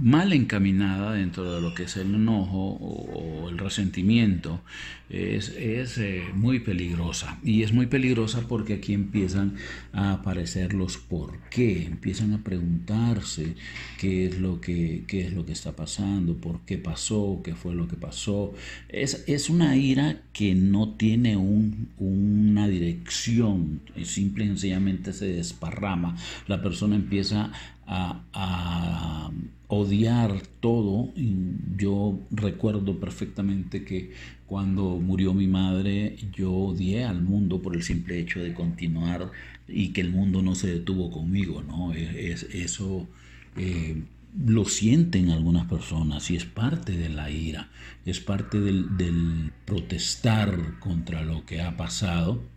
mal 0.00 0.32
encaminada 0.32 1.12
dentro 1.12 1.54
de 1.54 1.60
lo 1.60 1.74
que 1.74 1.84
es 1.84 1.96
el 1.96 2.14
enojo 2.14 2.78
o, 2.80 3.48
el 3.48 3.58
resentimiento 3.58 4.62
es, 5.10 5.50
eh, 5.98 6.22
muy 6.34 6.60
peligrosa. 6.60 7.38
Y 7.44 7.62
es 7.62 7.72
muy 7.72 7.86
peligrosa 7.86 8.48
porque 8.48 8.74
aquí 8.74 8.94
empiezan 8.94 9.56
a 9.92 10.12
aparecer 10.12 10.72
los 10.72 10.96
por 10.96 11.38
qué, 11.50 11.84
empiezan 11.84 12.32
a 12.32 12.42
preguntarse 12.42 13.54
qué 13.98 14.26
es 14.26 14.38
lo 14.38 14.60
que, 14.60 15.04
qué 15.06 15.26
es 15.26 15.34
lo 15.34 15.44
que 15.44 15.52
está 15.52 15.72
pasando, 15.72 16.38
por 16.38 16.60
qué 16.60 16.78
pasó, 16.78 17.42
qué 17.44 17.54
fue 17.54 17.74
lo 17.74 17.88
que 17.88 17.96
pasó. 17.96 18.54
Es, 18.88 19.24
es 19.26 19.50
una 19.50 19.76
ira 19.76 20.22
que 20.32 20.54
no 20.54 20.94
tiene 20.94 21.36
un, 21.36 21.90
una 21.98 22.66
dirección, 22.68 23.82
simple 24.04 24.44
y 24.44 24.48
sencillamente 24.48 25.12
se 25.12 25.26
desparrama. 25.26 25.71
La 26.46 26.62
persona 26.62 26.96
empieza 26.96 27.50
a, 27.86 29.30
odiar 29.68 30.42
todo. 30.60 31.08
Yo 31.78 32.20
recuerdo 32.30 33.00
perfectamente 33.00 33.84
que 33.84 34.12
cuando 34.46 34.98
murió 34.98 35.32
mi 35.32 35.46
madre, 35.46 36.16
yo 36.34 36.52
odié 36.52 37.04
al 37.04 37.22
mundo 37.22 37.62
por 37.62 37.74
el 37.74 37.82
simple 37.82 38.18
hecho 38.18 38.40
de 38.40 38.52
continuar 38.52 39.30
y 39.66 39.94
que 39.94 40.02
el 40.02 40.10
mundo 40.10 40.42
no 40.42 40.54
se 40.54 40.70
detuvo 40.70 41.10
conmigo, 41.10 41.62
¿no? 41.62 41.94
Es, 41.94 42.42
eso 42.52 43.08
eh, 43.56 44.02
lo 44.44 44.66
sienten 44.66 45.30
algunas 45.30 45.66
personas 45.66 46.30
y 46.30 46.36
es 46.36 46.44
parte 46.44 46.92
de 46.92 47.08
la 47.08 47.30
ira, 47.30 47.70
es 48.04 48.20
parte 48.20 48.60
del 48.60 49.52
protestar 49.64 50.78
contra 50.80 51.22
lo 51.22 51.46
que 51.46 51.62
ha 51.62 51.78
pasado 51.78 52.51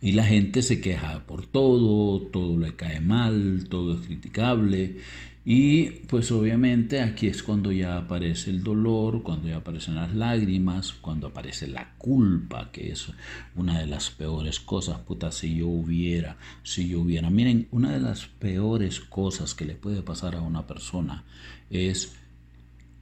y 0.00 0.12
la 0.12 0.24
gente 0.24 0.62
se 0.62 0.80
queja 0.80 1.26
por 1.26 1.46
todo, 1.46 2.20
todo 2.20 2.58
le 2.58 2.74
cae 2.76 3.00
mal, 3.00 3.66
todo 3.68 3.94
es 3.94 4.06
criticable. 4.06 4.96
Y 5.42 5.86
pues 6.06 6.30
obviamente 6.32 7.00
aquí 7.00 7.26
es 7.26 7.42
cuando 7.42 7.72
ya 7.72 7.96
aparece 7.96 8.50
el 8.50 8.62
dolor, 8.62 9.22
cuando 9.22 9.48
ya 9.48 9.56
aparecen 9.56 9.94
las 9.94 10.14
lágrimas, 10.14 10.92
cuando 10.92 11.28
aparece 11.28 11.66
la 11.66 11.94
culpa, 11.96 12.70
que 12.70 12.92
es 12.92 13.08
una 13.56 13.78
de 13.78 13.86
las 13.86 14.10
peores 14.10 14.60
cosas, 14.60 14.98
puta, 14.98 15.32
si 15.32 15.56
yo 15.56 15.66
hubiera, 15.66 16.36
si 16.62 16.88
yo 16.88 17.00
hubiera. 17.00 17.30
Miren, 17.30 17.68
una 17.70 17.90
de 17.90 18.00
las 18.00 18.26
peores 18.26 19.00
cosas 19.00 19.54
que 19.54 19.64
le 19.64 19.74
puede 19.74 20.02
pasar 20.02 20.36
a 20.36 20.42
una 20.42 20.66
persona 20.66 21.24
es 21.70 22.19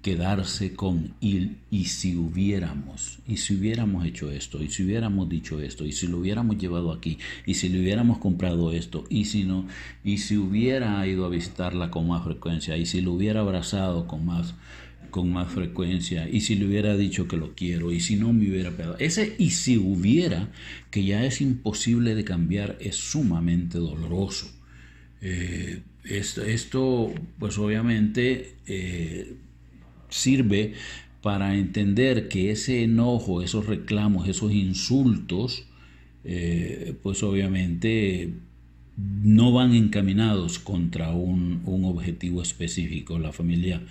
quedarse 0.08 0.72
con 0.72 1.12
y, 1.20 1.50
y 1.70 1.84
si 1.84 2.16
hubiéramos, 2.16 3.18
y 3.28 3.36
si 3.36 3.56
hubiéramos 3.56 4.06
hecho 4.06 4.32
esto, 4.32 4.62
y 4.62 4.70
si 4.70 4.82
hubiéramos 4.84 5.28
dicho 5.28 5.60
esto, 5.60 5.84
y 5.84 5.92
si 5.92 6.06
lo 6.06 6.16
hubiéramos 6.16 6.56
llevado 6.56 6.92
aquí, 6.92 7.18
y 7.44 7.54
si 7.54 7.68
le 7.68 7.78
hubiéramos 7.78 8.16
comprado 8.16 8.72
esto, 8.72 9.04
y 9.10 9.26
si 9.26 9.44
no, 9.44 9.66
y 10.02 10.16
si 10.16 10.38
hubiera 10.38 11.06
ido 11.06 11.26
a 11.26 11.28
visitarla 11.28 11.90
con 11.90 12.08
más 12.08 12.24
frecuencia, 12.24 12.78
y 12.78 12.86
si 12.86 13.02
lo 13.02 13.12
hubiera 13.12 13.40
abrazado 13.40 14.06
con 14.06 14.24
más 14.24 14.54
con 15.10 15.32
más 15.32 15.50
frecuencia 15.50 16.28
y 16.28 16.42
si 16.42 16.54
le 16.54 16.66
hubiera 16.66 16.94
dicho 16.94 17.28
que 17.28 17.38
lo 17.38 17.54
quiero 17.54 17.92
y 17.92 18.00
si 18.00 18.16
no 18.16 18.34
me 18.34 18.50
hubiera 18.50 18.72
pegado. 18.72 18.98
Ese 18.98 19.36
y 19.38 19.50
si 19.52 19.78
hubiera, 19.78 20.48
que 20.90 21.02
ya 21.02 21.24
es 21.24 21.40
imposible 21.40 22.14
de 22.14 22.24
cambiar, 22.24 22.76
es 22.78 22.96
sumamente 22.96 23.78
doloroso. 23.78 24.52
Eh, 25.22 25.80
esto, 26.04 27.14
pues 27.38 27.56
obviamente 27.56 28.56
eh, 28.66 29.34
sirve 30.18 30.74
para 31.22 31.56
entender 31.56 32.28
que 32.28 32.50
ese 32.50 32.82
enojo, 32.82 33.42
esos 33.42 33.66
reclamos, 33.66 34.28
esos 34.28 34.52
insultos, 34.52 35.66
eh, 36.24 36.94
pues 37.02 37.22
obviamente 37.22 38.34
no 38.96 39.52
van 39.52 39.74
encaminados 39.74 40.58
contra 40.58 41.10
un, 41.12 41.62
objetivo 41.66 42.42
específico. 42.42 43.18
La 43.18 43.32
familia, 43.32 43.82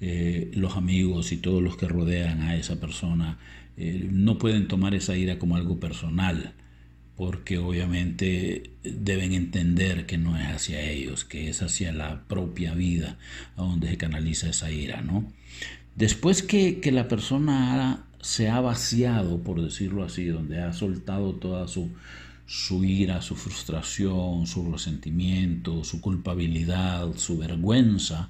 eh, 0.00 0.50
los 0.54 0.76
amigos 0.76 1.32
y 1.32 1.36
todos 1.36 1.62
los 1.62 1.76
que 1.76 1.88
rodean 1.88 2.42
a 2.42 2.56
esa 2.56 2.80
persona 2.80 3.38
eh, 3.76 4.08
no 4.10 4.38
pueden 4.38 4.68
tomar 4.68 4.94
esa 4.94 5.16
ira 5.16 5.38
como 5.38 5.56
algo 5.56 5.78
personal, 5.78 6.54
porque 7.16 7.58
obviamente 7.58 8.70
deben 8.82 9.32
entender 9.32 10.06
que 10.06 10.18
no 10.18 10.38
es 10.38 10.46
hacia 10.46 10.82
ellos, 10.82 11.24
que 11.24 11.48
es 11.48 11.62
hacia 11.62 11.92
la 11.92 12.24
propia 12.26 12.74
vida 12.74 13.18
a 13.56 13.62
donde 13.62 13.88
se 13.88 13.96
canaliza 13.96 14.48
esa 14.50 14.70
ira, 14.70 15.02
¿no? 15.02 15.32
Después 15.96 16.42
que, 16.42 16.78
la 16.92 17.08
persona 17.08 18.04
se 18.20 18.50
ha 18.50 18.60
vaciado, 18.60 19.42
por 19.42 19.62
decirlo 19.62 20.04
así, 20.04 20.26
donde 20.26 20.60
ha 20.60 20.74
soltado 20.74 21.32
toda 21.32 21.68
su, 21.68 21.88
su 22.46 22.84
ira, 22.84 23.22
su 23.22 23.34
frustración, 23.34 24.46
su 24.46 24.70
resentimiento, 24.70 25.84
su 25.84 26.02
culpabilidad, 26.02 27.14
su 27.16 27.38
vergüenza. 27.38 28.28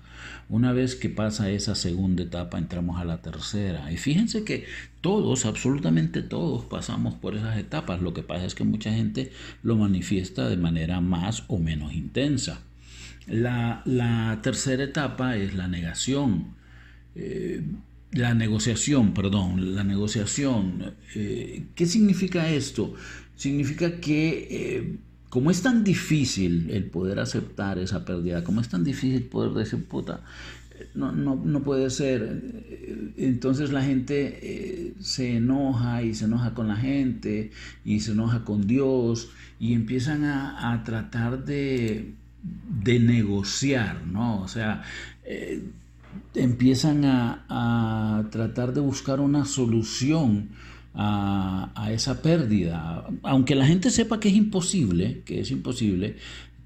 Una 0.48 0.72
vez 0.72 0.94
que 0.94 1.08
pasa 1.08 1.50
esa 1.50 1.74
segunda 1.74 2.22
etapa, 2.22 2.56
entramos 2.56 3.00
a 3.00 3.04
la 3.04 3.20
tercera. 3.20 3.90
Y 3.90 3.96
fíjense 3.96 4.44
que 4.44 4.64
todos, 5.00 5.44
absolutamente 5.44 6.22
todos, 6.22 6.64
pasamos 6.66 7.14
por 7.14 7.34
esas 7.34 7.58
etapas. 7.58 8.00
Lo 8.00 8.14
que 8.14 8.22
pasa 8.22 8.44
es 8.44 8.54
que 8.54 8.62
mucha 8.62 8.92
gente 8.92 9.32
lo 9.64 9.74
manifiesta 9.74 10.48
de 10.48 10.56
manera 10.56 11.00
más 11.00 11.42
o 11.48 11.58
menos 11.58 11.94
intensa. 11.94 12.60
La, 13.26 13.82
la 13.86 14.38
tercera 14.40 14.84
etapa 14.84 15.36
es 15.36 15.54
la 15.54 15.66
negación 15.66 16.54
eh, 17.16 17.62
la 18.12 18.34
negociación, 18.34 19.14
perdón, 19.14 19.74
la 19.74 19.84
negociación. 19.84 20.94
Eh, 21.14 21.64
¿Qué 21.74 21.86
significa 21.86 22.50
esto? 22.50 22.94
Significa 23.36 24.00
que 24.00 24.48
eh, 24.50 24.96
como 25.28 25.50
es 25.50 25.62
tan 25.62 25.82
difícil 25.82 26.70
el 26.70 26.84
poder 26.84 27.18
aceptar 27.18 27.78
esa 27.78 28.04
pérdida, 28.04 28.44
como 28.44 28.60
es 28.60 28.68
tan 28.68 28.84
difícil 28.84 29.22
poder 29.24 29.52
decir, 29.52 29.84
puta, 29.84 30.20
no, 30.94 31.12
no, 31.12 31.36
no 31.36 31.62
puede 31.62 31.90
ser. 31.90 33.12
Entonces 33.16 33.72
la 33.72 33.82
gente 33.82 34.94
se 35.00 35.36
enoja 35.36 36.02
y 36.02 36.14
se 36.14 36.26
enoja 36.26 36.54
con 36.54 36.68
la 36.68 36.76
gente 36.76 37.50
y 37.84 38.00
se 38.00 38.12
enoja 38.12 38.44
con 38.44 38.66
Dios 38.66 39.30
y 39.58 39.72
empiezan 39.74 40.24
a, 40.24 40.72
a 40.72 40.84
tratar 40.84 41.44
de, 41.44 42.12
de 42.82 42.98
negociar, 42.98 44.06
¿no? 44.06 44.42
O 44.42 44.48
sea, 44.48 44.82
empiezan 46.34 47.04
a, 47.04 48.28
tratar 48.30 48.72
de 48.72 48.80
buscar 48.80 49.20
una 49.20 49.44
solución 49.44 50.50
a, 50.94 51.90
esa 51.90 52.22
pérdida. 52.22 53.06
Aunque 53.22 53.54
la 53.54 53.66
gente 53.66 53.90
sepa 53.90 54.20
que 54.20 54.28
es 54.28 54.34
imposible, 54.34 55.22
que 55.24 55.40
es 55.40 55.50
imposible, 55.50 56.16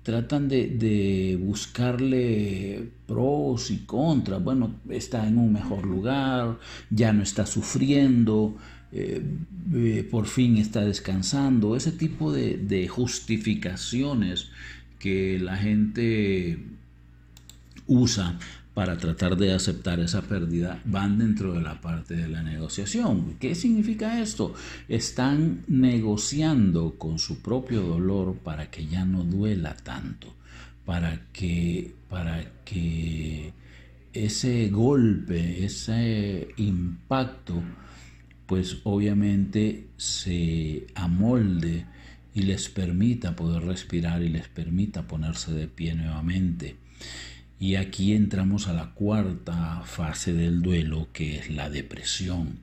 tratan 0.02 0.48
de, 0.48 1.38
buscarle 1.40 2.90
pros 3.06 3.70
y 3.70 3.78
contras. 3.78 4.42
Bueno, 4.42 4.76
está 4.88 5.26
en 5.26 5.38
un 5.38 5.52
mejor 5.52 5.86
lugar, 5.86 6.58
ya 6.90 7.12
no 7.12 7.22
está 7.22 7.46
sufriendo, 7.46 8.56
eh, 8.92 10.08
por 10.10 10.26
fin 10.26 10.56
está 10.56 10.80
descansando, 10.84 11.76
ese 11.76 11.92
tipo 11.92 12.32
de, 12.32 12.88
justificaciones 12.88 14.50
que 14.98 15.38
la 15.38 15.56
gente 15.56 16.58
usa 17.86 18.38
para 18.80 18.96
tratar 18.96 19.36
de 19.36 19.52
aceptar 19.52 20.00
esa 20.00 20.22
pérdida 20.22 20.80
van 20.86 21.18
dentro 21.18 21.52
de 21.52 21.60
la 21.60 21.82
parte 21.82 22.16
de 22.16 22.28
la 22.28 22.42
negociación. 22.42 23.36
¿Qué 23.38 23.54
significa 23.54 24.22
esto? 24.22 24.54
Están 24.88 25.64
negociando 25.68 26.94
con 26.96 27.18
su 27.18 27.42
propio 27.42 27.82
dolor 27.82 28.38
para 28.38 28.70
que 28.70 28.86
ya 28.86 29.04
no 29.04 29.22
duela 29.22 29.76
tanto, 29.76 30.34
para 30.86 31.26
que, 31.30 31.92
para 32.08 32.42
que 32.64 33.52
ese 34.14 34.70
golpe, 34.70 35.62
ese 35.62 36.48
impacto, 36.56 37.62
pues 38.46 38.78
obviamente 38.84 39.88
se 39.98 40.86
amolde 40.94 41.84
y 42.32 42.44
les 42.44 42.70
permita 42.70 43.36
poder 43.36 43.62
respirar 43.62 44.22
y 44.22 44.30
les 44.30 44.48
permita 44.48 45.06
ponerse 45.06 45.52
de 45.52 45.68
pie 45.68 45.94
nuevamente. 45.94 46.76
Y 47.60 47.74
aquí 47.74 48.14
entramos 48.14 48.68
a 48.68 48.72
la 48.72 48.94
cuarta 48.94 49.82
fase 49.84 50.32
del 50.32 50.62
duelo, 50.62 51.08
que 51.12 51.36
es 51.38 51.50
la 51.50 51.68
depresión. 51.68 52.60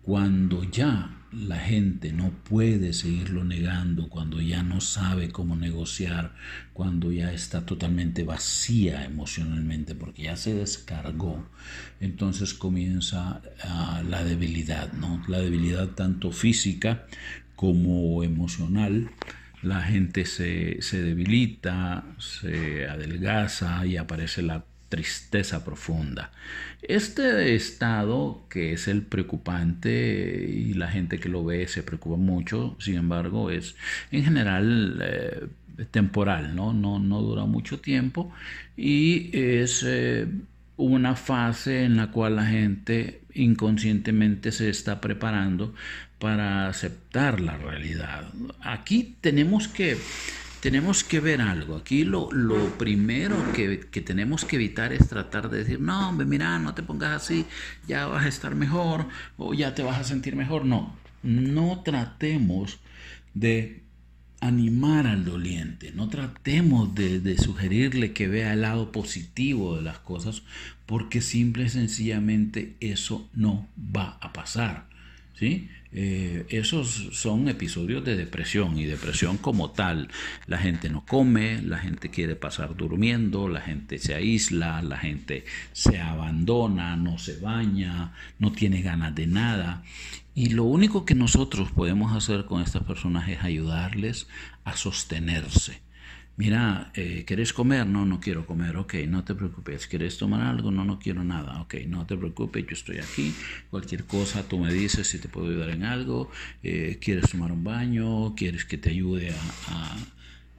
Cuando 0.00 0.62
ya 0.62 1.18
la 1.32 1.58
gente 1.58 2.12
no 2.12 2.30
puede 2.30 2.92
seguirlo 2.92 3.42
negando, 3.42 4.08
cuando 4.08 4.40
ya 4.40 4.62
no 4.62 4.80
sabe 4.80 5.30
cómo 5.30 5.56
negociar, 5.56 6.36
cuando 6.72 7.10
ya 7.10 7.32
está 7.32 7.66
totalmente 7.66 8.22
vacía 8.22 9.04
emocionalmente 9.04 9.96
porque 9.96 10.22
ya 10.24 10.36
se 10.36 10.54
descargó, 10.54 11.44
entonces 11.98 12.54
comienza 12.54 13.42
ah, 13.64 14.04
la 14.08 14.22
debilidad, 14.22 14.92
¿no? 14.92 15.20
La 15.26 15.40
debilidad 15.40 15.88
tanto 15.88 16.30
física 16.30 17.06
como 17.56 18.22
emocional. 18.22 19.10
La 19.62 19.82
gente 19.82 20.24
se, 20.24 20.82
se 20.82 21.02
debilita, 21.02 22.04
se 22.18 22.86
adelgaza 22.88 23.86
y 23.86 23.96
aparece 23.96 24.42
la 24.42 24.64
tristeza 24.92 25.64
profunda. 25.64 26.32
Este 26.82 27.54
estado, 27.54 28.44
que 28.50 28.74
es 28.74 28.88
el 28.88 29.00
preocupante 29.00 30.46
y 30.50 30.74
la 30.74 30.88
gente 30.88 31.18
que 31.18 31.30
lo 31.30 31.44
ve 31.46 31.66
se 31.66 31.82
preocupa 31.82 32.16
mucho, 32.16 32.76
sin 32.78 32.96
embargo, 32.96 33.50
es 33.50 33.74
en 34.10 34.24
general 34.24 35.00
eh, 35.02 35.46
temporal, 35.90 36.54
¿no? 36.54 36.74
¿no? 36.74 36.98
No 36.98 37.22
dura 37.22 37.46
mucho 37.46 37.80
tiempo 37.80 38.32
y 38.76 39.30
es 39.32 39.82
eh, 39.86 40.26
una 40.76 41.16
fase 41.16 41.84
en 41.84 41.96
la 41.96 42.10
cual 42.10 42.36
la 42.36 42.44
gente 42.44 43.22
inconscientemente 43.32 44.52
se 44.52 44.68
está 44.68 45.00
preparando 45.00 45.74
para 46.22 46.68
aceptar 46.68 47.40
la 47.40 47.56
realidad. 47.56 48.32
Aquí 48.60 49.16
tenemos 49.20 49.66
que 49.66 49.98
tenemos 50.60 51.02
que 51.02 51.18
ver 51.18 51.40
algo. 51.40 51.74
Aquí 51.74 52.04
lo, 52.04 52.28
primero 52.78 53.34
que, 53.52 53.76
tenemos 54.06 54.44
que 54.44 54.54
evitar 54.54 54.92
es 54.92 55.08
tratar 55.08 55.50
de 55.50 55.58
decir, 55.58 55.80
no, 55.80 56.10
hombre, 56.10 56.24
mira, 56.24 56.60
no 56.60 56.74
te 56.74 56.84
pongas 56.84 57.24
así, 57.24 57.44
ya 57.88 58.06
vas 58.06 58.24
a 58.24 58.28
estar 58.28 58.54
mejor 58.54 59.08
o 59.36 59.52
ya 59.52 59.74
te 59.74 59.82
vas 59.82 59.98
a 59.98 60.04
sentir 60.04 60.36
mejor. 60.36 60.64
No, 60.64 60.94
no 61.24 61.82
tratemos 61.84 62.78
de 63.34 63.82
animar 64.38 65.08
al 65.08 65.24
doliente, 65.24 65.90
no 65.90 66.08
tratemos 66.08 66.94
de, 66.94 67.18
de 67.18 67.36
sugerirle 67.36 68.12
que 68.12 68.28
vea 68.28 68.52
el 68.52 68.60
lado 68.60 68.92
positivo 68.92 69.74
de 69.74 69.82
las 69.82 69.98
cosas, 69.98 70.44
porque 70.86 71.20
simple 71.20 71.64
y 71.64 71.68
sencillamente 71.68 72.76
eso 72.78 73.28
no 73.34 73.66
va 73.76 74.18
a 74.20 74.32
pasar. 74.32 74.91
¿Sí? 75.34 75.68
Eh, 75.94 76.46
esos 76.48 77.10
son 77.12 77.48
episodios 77.48 78.02
de 78.02 78.16
depresión 78.16 78.78
y 78.78 78.86
depresión 78.86 79.36
como 79.36 79.72
tal. 79.72 80.08
La 80.46 80.58
gente 80.58 80.88
no 80.88 81.04
come, 81.04 81.60
la 81.60 81.78
gente 81.78 82.08
quiere 82.08 82.34
pasar 82.34 82.76
durmiendo, 82.76 83.48
la 83.48 83.60
gente 83.60 83.98
se 83.98 84.14
aísla, 84.14 84.80
la 84.82 84.96
gente 84.96 85.44
se 85.72 85.98
abandona, 86.00 86.96
no 86.96 87.18
se 87.18 87.38
baña, 87.38 88.14
no 88.38 88.52
tiene 88.52 88.80
ganas 88.80 89.14
de 89.14 89.26
nada. 89.26 89.82
Y 90.34 90.50
lo 90.50 90.64
único 90.64 91.04
que 91.04 91.14
nosotros 91.14 91.70
podemos 91.72 92.16
hacer 92.16 92.46
con 92.46 92.62
estas 92.62 92.84
personas 92.84 93.28
es 93.28 93.42
ayudarles 93.42 94.28
a 94.64 94.76
sostenerse 94.76 95.82
mira, 96.36 96.90
eh, 96.94 97.24
¿quieres 97.26 97.52
comer? 97.52 97.86
No, 97.86 98.04
no 98.06 98.20
quiero 98.20 98.46
comer, 98.46 98.76
ok, 98.76 98.94
no 99.08 99.24
te 99.24 99.34
preocupes. 99.34 99.86
¿Quieres 99.86 100.18
tomar 100.18 100.42
algo? 100.42 100.70
No, 100.70 100.84
no 100.84 100.98
quiero 100.98 101.24
nada, 101.24 101.60
ok, 101.62 101.74
no 101.86 102.06
te 102.06 102.16
preocupes, 102.16 102.64
yo 102.66 102.72
estoy 102.72 102.98
aquí. 102.98 103.34
Cualquier 103.70 104.04
cosa, 104.04 104.42
tú 104.48 104.58
me 104.58 104.72
dices 104.72 105.06
si 105.06 105.18
te 105.18 105.28
puedo 105.28 105.48
ayudar 105.48 105.70
en 105.70 105.84
algo. 105.84 106.30
Eh, 106.62 106.98
¿Quieres 107.00 107.30
tomar 107.30 107.52
un 107.52 107.64
baño? 107.64 108.34
¿Quieres 108.34 108.64
que 108.64 108.78
te 108.78 108.90
ayude 108.90 109.30
a, 109.68 109.96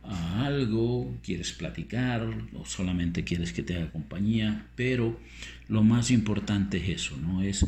a 0.04 0.46
algo? 0.46 1.16
¿Quieres 1.24 1.52
platicar? 1.54 2.28
¿O 2.54 2.66
solamente 2.66 3.24
quieres 3.24 3.54
que 3.54 3.64
te 3.64 3.76
haga 3.76 3.92
compañía? 3.92 4.68
Pero 4.76 5.20
lo 5.68 5.84
más 5.84 6.12
importante 6.12 6.78
es 6.78 7.02
eso, 7.02 7.18
¿no? 7.18 7.42
Es 7.42 7.66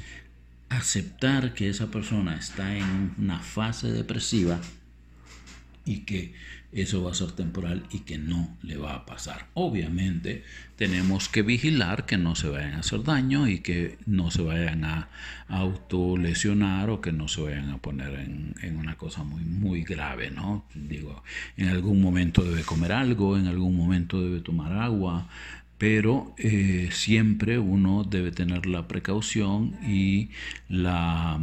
aceptar 0.69 1.53
que 1.53 1.69
esa 1.69 1.91
persona 1.91 2.35
está 2.35 2.75
en 2.75 3.13
una 3.17 3.39
fase 3.39 3.91
depresiva 3.91 4.59
y 5.85 5.99
que 5.99 6.33
eso 6.81 7.01
va 7.01 7.11
a 7.11 7.15
ser 7.15 7.31
temporal 7.31 7.83
y 7.89 7.99
que 7.99 8.17
no 8.17 8.57
le 8.61 8.75
va 8.75 8.95
a 8.95 9.05
pasar. 9.05 9.47
Obviamente 9.53 10.43
tenemos 10.75 11.29
que 11.29 11.41
vigilar 11.41 12.05
que 12.05 12.17
no 12.17 12.35
se 12.35 12.49
vayan 12.49 12.73
a 12.73 12.79
hacer 12.79 13.03
daño 13.03 13.47
y 13.47 13.59
que 13.59 13.97
no 14.05 14.29
se 14.29 14.41
vayan 14.41 14.83
a 14.83 15.07
autolesionar 15.47 16.89
o 16.89 16.99
que 16.99 17.13
no 17.13 17.29
se 17.29 17.41
vayan 17.41 17.69
a 17.69 17.77
poner 17.77 18.15
en, 18.15 18.75
una 18.77 18.97
cosa 18.97 19.23
muy, 19.23 19.43
muy 19.43 19.83
grave, 19.83 20.31
¿no? 20.31 20.65
Digo, 20.75 21.23
en 21.55 21.69
algún 21.69 22.01
momento 22.01 22.43
debe 22.43 22.63
comer 22.63 22.91
algo, 22.91 23.37
en 23.37 23.47
algún 23.47 23.77
momento 23.77 24.21
debe 24.21 24.41
tomar 24.41 24.73
agua, 24.73 25.29
pero 25.77 26.33
eh, 26.37 26.89
siempre 26.91 27.57
uno 27.57 28.03
debe 28.03 28.31
tener 28.31 28.65
la 28.65 28.87
precaución 28.87 29.75
y 29.87 30.29
la 30.67 31.39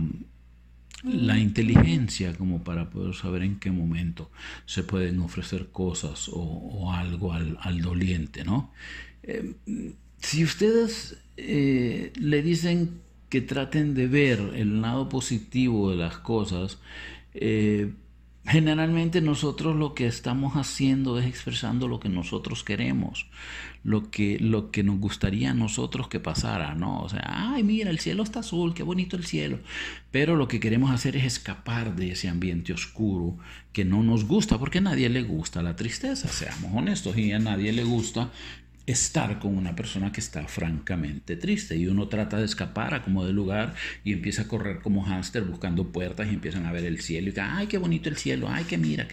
la 1.02 1.38
inteligencia 1.38 2.32
como 2.34 2.62
para 2.62 2.90
poder 2.90 3.14
saber 3.14 3.42
en 3.42 3.58
qué 3.58 3.70
momento 3.70 4.30
se 4.66 4.84
pueden 4.84 5.18
ofrecer 5.20 5.68
cosas 5.68 6.30
o, 6.32 6.92
algo 6.92 7.32
al, 7.32 7.82
doliente, 7.82 8.44
¿no? 8.44 8.70
Eh, 9.22 9.54
si 10.18 10.44
ustedes 10.44 11.18
eh, 11.36 12.12
le 12.18 12.42
dicen 12.42 13.00
que 13.28 13.40
traten 13.40 13.94
de 13.94 14.06
ver 14.06 14.52
el 14.54 14.80
lado 14.82 15.08
positivo 15.08 15.90
de 15.90 15.96
las 15.96 16.18
cosas, 16.18 16.78
eh, 17.34 17.92
Generalmente 18.44 19.20
nosotros 19.20 19.76
lo 19.76 19.94
que 19.94 20.06
estamos 20.06 20.54
haciendo 20.54 21.16
es 21.16 21.26
expresando 21.26 21.86
lo 21.86 22.00
que 22.00 22.08
nosotros 22.08 22.64
queremos, 22.64 23.26
lo 23.84 24.10
que, 24.10 24.36
lo 24.40 24.72
que 24.72 24.82
nos 24.82 24.98
gustaría 24.98 25.52
a 25.52 25.54
nosotros 25.54 26.08
que 26.08 26.18
pasara, 26.18 26.74
¿no? 26.74 27.02
O 27.02 27.08
sea, 27.08 27.22
ay, 27.24 27.62
mira, 27.62 27.88
el 27.88 28.00
cielo 28.00 28.24
está 28.24 28.40
azul, 28.40 28.74
qué 28.74 28.82
bonito 28.82 29.16
el 29.16 29.26
cielo. 29.26 29.60
Pero 30.10 30.34
lo 30.34 30.48
que 30.48 30.58
queremos 30.58 30.90
hacer 30.90 31.16
es 31.16 31.24
escapar 31.24 31.94
de 31.94 32.10
ese 32.10 32.28
ambiente 32.28 32.72
oscuro 32.72 33.36
que 33.72 33.84
no 33.84 34.02
nos 34.02 34.24
gusta, 34.24 34.58
porque 34.58 34.78
a 34.78 34.82
nadie 34.82 35.08
le 35.08 35.22
gusta 35.22 35.62
la 35.62 35.76
tristeza, 35.76 36.26
seamos 36.26 36.72
honestos, 36.74 37.16
y 37.16 37.30
a 37.30 37.38
nadie 37.38 37.72
le 37.72 37.84
gusta 37.84 38.32
estar 38.92 39.38
con 39.38 39.56
una 39.56 39.74
persona 39.74 40.12
que 40.12 40.20
está 40.20 40.46
francamente 40.48 41.36
triste. 41.36 41.76
Y 41.76 41.86
uno 41.86 42.08
trata 42.08 42.38
de 42.38 42.44
escapar 42.44 42.94
a 42.94 43.02
como 43.02 43.24
de 43.24 43.32
lugar 43.32 43.74
y 44.04 44.12
empieza 44.12 44.42
a 44.42 44.48
correr 44.48 44.80
como 44.80 45.02
hámster 45.04 45.42
buscando 45.44 45.92
puertas 45.92 46.28
y 46.28 46.34
empiezan 46.34 46.66
a 46.66 46.72
ver 46.72 46.84
el 46.84 47.00
cielo 47.00 47.30
y 47.30 47.34
ay 47.40 47.66
qué 47.66 47.78
bonito 47.78 48.08
el 48.08 48.16
cielo, 48.16 48.48
ay 48.48 48.64
que 48.64 48.78
mira 48.78 49.06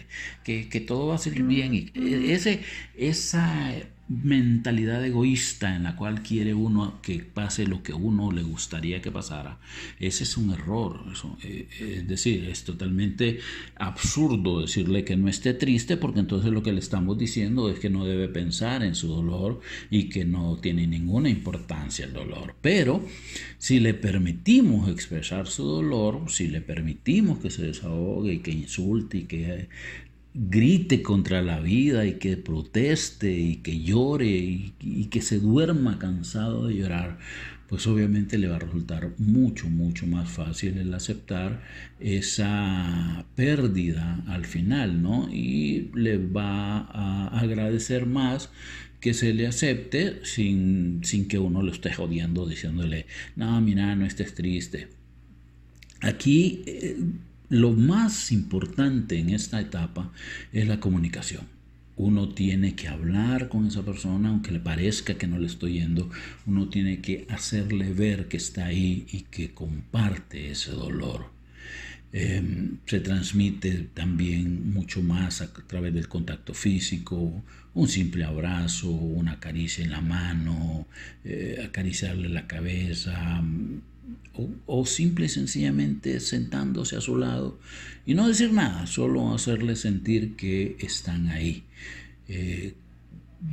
que, 0.44 0.68
que, 0.68 0.80
todo 0.80 1.08
va 1.08 1.16
a 1.16 1.18
salir 1.18 1.42
bien 1.42 1.74
y 1.74 1.90
ese, 2.32 2.62
esa 2.96 3.72
mentalidad 4.10 5.04
egoísta 5.04 5.76
en 5.76 5.84
la 5.84 5.94
cual 5.94 6.22
quiere 6.22 6.52
uno 6.52 7.00
que 7.00 7.20
pase 7.20 7.64
lo 7.64 7.84
que 7.84 7.94
uno 7.94 8.32
le 8.32 8.42
gustaría 8.42 9.00
que 9.00 9.12
pasara, 9.12 9.60
ese 10.00 10.24
es 10.24 10.36
un 10.36 10.50
error. 10.50 11.04
Eh, 11.44 11.68
es 11.80 12.08
decir, 12.08 12.44
es 12.46 12.64
totalmente 12.64 13.38
absurdo 13.76 14.62
decirle 14.62 15.04
que 15.04 15.16
no 15.16 15.28
esté 15.28 15.54
triste 15.54 15.96
porque 15.96 16.18
entonces 16.18 16.50
lo 16.50 16.64
que 16.64 16.72
le 16.72 16.80
estamos 16.80 17.16
diciendo 17.18 17.70
es 17.70 17.78
que 17.78 17.88
no 17.88 18.04
debe 18.04 18.28
pensar 18.28 18.82
en 18.82 18.96
su 18.96 19.06
dolor 19.06 19.60
y 19.90 20.08
que 20.08 20.24
no 20.24 20.56
tiene 20.56 20.88
ninguna 20.88 21.30
importancia 21.30 22.04
el 22.04 22.12
dolor. 22.12 22.56
Pero 22.60 23.04
si 23.58 23.78
le 23.78 23.94
permitimos 23.94 24.88
expresar 24.88 25.46
su 25.46 25.62
dolor, 25.62 26.24
si 26.28 26.48
le 26.48 26.60
permitimos 26.60 27.38
que 27.38 27.50
se 27.50 27.62
desahogue 27.62 28.34
y 28.34 28.38
que 28.40 28.50
insulte 28.50 29.18
y 29.18 29.24
que 29.24 29.68
grite 30.34 31.02
contra 31.02 31.42
la 31.42 31.60
vida 31.60 32.06
y 32.06 32.14
que 32.14 32.36
proteste 32.36 33.32
y 33.32 33.56
que 33.56 33.80
llore 33.80 34.28
y, 34.28 35.06
que 35.10 35.22
se 35.22 35.40
duerma 35.40 35.98
cansado 35.98 36.66
de 36.66 36.76
llorar, 36.76 37.18
pues 37.68 37.86
obviamente 37.86 38.38
le 38.38 38.48
va 38.48 38.56
a 38.56 38.60
resultar 38.60 39.10
mucho, 39.18 39.68
mucho 39.68 40.06
más 40.06 40.28
fácil 40.30 40.78
el 40.78 40.92
aceptar 40.94 41.62
esa 41.98 43.24
pérdida 43.34 44.24
al 44.28 44.44
final, 44.44 45.02
¿no? 45.02 45.28
Y 45.32 45.90
le 45.94 46.18
va 46.18 46.78
a 46.78 47.38
agradecer 47.40 48.06
más 48.06 48.50
que 49.00 49.14
se 49.14 49.32
le 49.34 49.46
acepte 49.46 50.24
sin, 50.24 51.00
sin 51.04 51.26
que 51.26 51.38
uno 51.38 51.62
lo 51.62 51.72
esté 51.72 51.92
jodiendo 51.92 52.46
diciéndole, 52.46 53.06
no, 53.36 53.60
mira, 53.60 53.96
no 53.96 54.04
estés 54.04 54.34
triste 54.34 55.00
Aquí 56.00 56.62
eh, 56.66 56.96
lo 57.50 57.72
más 57.72 58.30
importante 58.32 59.18
en 59.18 59.30
esta 59.30 59.60
etapa 59.60 60.12
es 60.52 60.66
la 60.66 60.80
comunicación. 60.80 61.42
Uno 61.96 62.30
tiene 62.30 62.74
que 62.76 62.88
hablar 62.88 63.48
con 63.48 63.66
esa 63.66 63.84
persona, 63.84 64.30
aunque 64.30 64.52
le 64.52 64.60
parezca 64.60 65.14
que 65.14 65.26
no 65.26 65.38
le 65.38 65.46
estoy 65.46 65.74
yendo. 65.74 66.08
Uno 66.46 66.68
tiene 66.68 67.00
que 67.00 67.26
hacerle 67.28 67.92
ver 67.92 68.28
que 68.28 68.38
está 68.38 68.66
ahí 68.66 69.04
y 69.12 69.22
que 69.22 69.52
comparte 69.52 70.50
ese 70.50 70.70
dolor. 70.70 71.26
Em, 72.12 72.78
se 72.86 73.00
transmite 73.00 73.88
también 73.94 74.72
mucho 74.72 75.02
más 75.02 75.42
a 75.42 75.52
través 75.52 75.92
del 75.92 76.08
contacto 76.08 76.54
físico, 76.54 77.44
un 77.74 77.88
simple 77.88 78.24
abrazo, 78.24 78.90
una 78.90 79.38
caricia 79.38 79.84
en 79.84 79.90
la 79.90 80.00
mano, 80.00 80.86
eh, 81.24 81.62
acariciarle 81.64 82.28
la 82.28 82.46
cabeza, 82.46 83.42
o, 84.66 84.86
simple 84.86 85.26
y 85.26 85.28
sencillamente 85.28 86.20
sentándose 86.20 86.96
a 86.96 87.00
su 87.00 87.16
lado 87.16 87.58
y 88.06 88.14
no 88.14 88.26
decir 88.26 88.52
nada, 88.52 88.86
solo 88.86 89.34
hacerle 89.34 89.76
sentir 89.76 90.36
que 90.36 90.76
están 90.80 91.28
ahí. 91.28 91.64
Eh, 92.28 92.74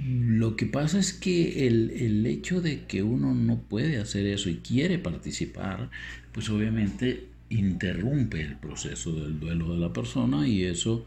lo 0.10 0.56
que 0.56 0.66
pasa 0.66 1.00
es 1.00 1.14
que 1.14 1.68
el, 1.68 1.92
el, 1.92 2.26
hecho 2.26 2.62
de 2.62 2.86
que 2.86 3.04
uno 3.04 3.34
no 3.34 3.60
puede 3.60 3.98
hacer 3.98 4.26
eso 4.28 4.50
y 4.50 4.58
quiere 4.58 5.00
participar, 5.00 5.90
pues 6.32 6.50
obviamente 6.50 7.28
interrumpe 7.50 8.42
el 8.42 8.58
proceso 8.58 9.14
del 9.14 9.40
duelo 9.40 9.74
de 9.74 9.80
la 9.80 9.94
persona 9.94 10.48
y 10.48 10.64
eso 10.64 11.06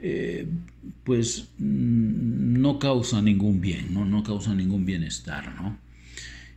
eh, 0.00 0.46
pues 1.04 1.48
mm, 1.58 2.60
no 2.60 2.78
causa 2.78 3.20
ningún 3.20 3.60
bien, 3.60 3.92
no, 3.92 4.04
no 4.04 4.22
causa 4.22 4.54
ningún 4.54 4.84
bienestar, 4.84 5.54
¿no? 5.56 5.76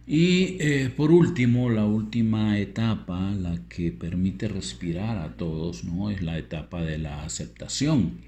Y 0.07 0.57
eh, 0.59 0.91
por 0.95 1.11
último, 1.11 1.69
la 1.69 1.85
última 1.85 2.57
etapa, 2.57 3.31
la 3.31 3.59
que 3.69 3.91
permite 3.91 4.47
respirar 4.47 5.17
a 5.17 5.37
todos, 5.37 5.83
¿no? 5.83 6.09
es 6.09 6.21
la 6.21 6.37
etapa 6.37 6.81
de 6.81 6.97
la 6.97 7.23
aceptación. 7.23 8.19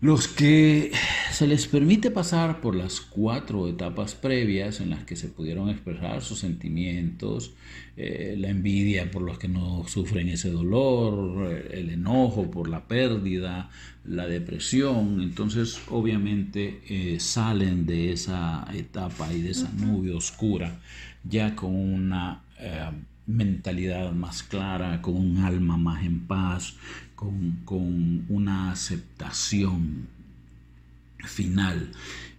Los 0.00 0.28
que 0.28 0.92
se 1.32 1.48
les 1.48 1.66
permite 1.66 2.12
pasar 2.12 2.60
por 2.60 2.76
las 2.76 3.00
cuatro 3.00 3.68
etapas 3.68 4.14
previas 4.14 4.80
en 4.80 4.90
las 4.90 5.02
que 5.02 5.16
se 5.16 5.26
pudieron 5.26 5.70
expresar 5.70 6.22
sus 6.22 6.38
sentimientos, 6.38 7.54
eh, 7.96 8.36
la 8.38 8.48
envidia 8.48 9.10
por 9.10 9.22
los 9.22 9.40
que 9.40 9.48
no 9.48 9.82
sufren 9.88 10.28
ese 10.28 10.50
dolor, 10.50 11.52
el 11.72 11.90
enojo 11.90 12.48
por 12.48 12.68
la 12.68 12.86
pérdida, 12.86 13.70
la 14.04 14.28
depresión, 14.28 15.20
entonces 15.20 15.80
obviamente 15.88 16.80
eh, 16.88 17.18
salen 17.18 17.84
de 17.84 18.12
esa 18.12 18.68
etapa 18.72 19.32
y 19.32 19.42
de 19.42 19.50
esa 19.50 19.70
nube 19.72 20.12
oscura 20.12 20.78
ya 21.24 21.54
con 21.54 21.74
una 21.74 22.42
eh, 22.58 22.90
mentalidad 23.26 24.12
más 24.12 24.42
clara, 24.42 25.02
con 25.02 25.16
un 25.16 25.38
alma 25.38 25.76
más 25.76 26.04
en 26.04 26.20
paz, 26.20 26.76
con, 27.18 28.24
una 28.28 28.70
aceptación 28.70 30.06
final. 31.24 31.90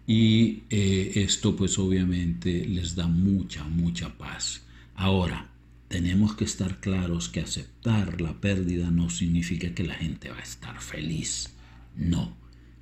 Y 0.07 0.63
eh, 0.69 1.11
esto 1.15 1.55
pues 1.55 1.77
obviamente 1.77 2.65
les 2.65 2.95
da 2.95 3.07
mucha, 3.07 3.65
mucha 3.65 4.17
paz. 4.17 4.61
Ahora, 4.95 5.49
tenemos 5.89 6.35
que 6.35 6.45
estar 6.45 6.79
claros 6.79 7.29
que 7.29 7.41
aceptar 7.41 8.21
la 8.21 8.39
pérdida 8.39 8.89
no 8.89 9.09
significa 9.09 9.73
que 9.73 9.83
la 9.83 9.95
gente 9.95 10.29
va 10.29 10.37
a 10.37 10.43
estar 10.43 10.79
feliz. 10.81 11.49
No. 11.95 12.37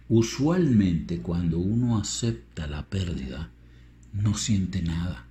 Usualmente 0.08 1.20
cuando 1.20 1.58
uno 1.58 1.98
acepta 1.98 2.68
la 2.68 2.86
pérdida, 2.86 3.50
no 4.14 4.38
siente 4.38 4.82
nada. 4.82 5.26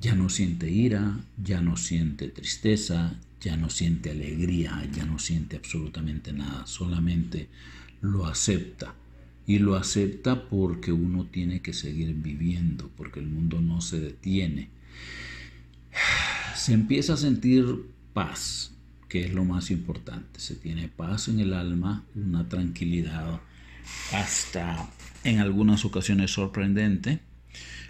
Ya 0.00 0.14
no 0.14 0.28
siente 0.28 0.70
ira, 0.70 1.18
ya 1.42 1.60
no 1.60 1.76
siente 1.76 2.28
tristeza, 2.28 3.18
ya 3.40 3.56
no 3.56 3.70
siente 3.70 4.10
alegría, 4.10 4.88
ya 4.92 5.04
no 5.04 5.18
siente 5.18 5.56
absolutamente 5.56 6.32
nada, 6.32 6.66
solamente 6.66 7.48
lo 8.00 8.26
acepta. 8.26 8.94
Y 9.46 9.60
lo 9.60 9.76
acepta 9.76 10.48
porque 10.48 10.92
uno 10.92 11.24
tiene 11.24 11.62
que 11.62 11.72
seguir 11.72 12.14
viviendo, 12.14 12.90
porque 12.96 13.20
el 13.20 13.26
mundo 13.26 13.62
no 13.62 13.80
se 13.80 13.98
detiene. 13.98 14.68
Se 16.54 16.74
empieza 16.74 17.14
a 17.14 17.16
sentir 17.16 17.64
paz, 18.12 18.72
que 19.08 19.24
es 19.24 19.32
lo 19.32 19.44
más 19.44 19.70
importante. 19.70 20.38
Se 20.38 20.54
tiene 20.54 20.88
paz 20.88 21.28
en 21.28 21.40
el 21.40 21.54
alma, 21.54 22.04
una 22.14 22.46
tranquilidad 22.48 23.40
hasta 24.12 24.90
en 25.24 25.38
algunas 25.38 25.86
ocasiones 25.86 26.32
sorprendente. 26.32 27.20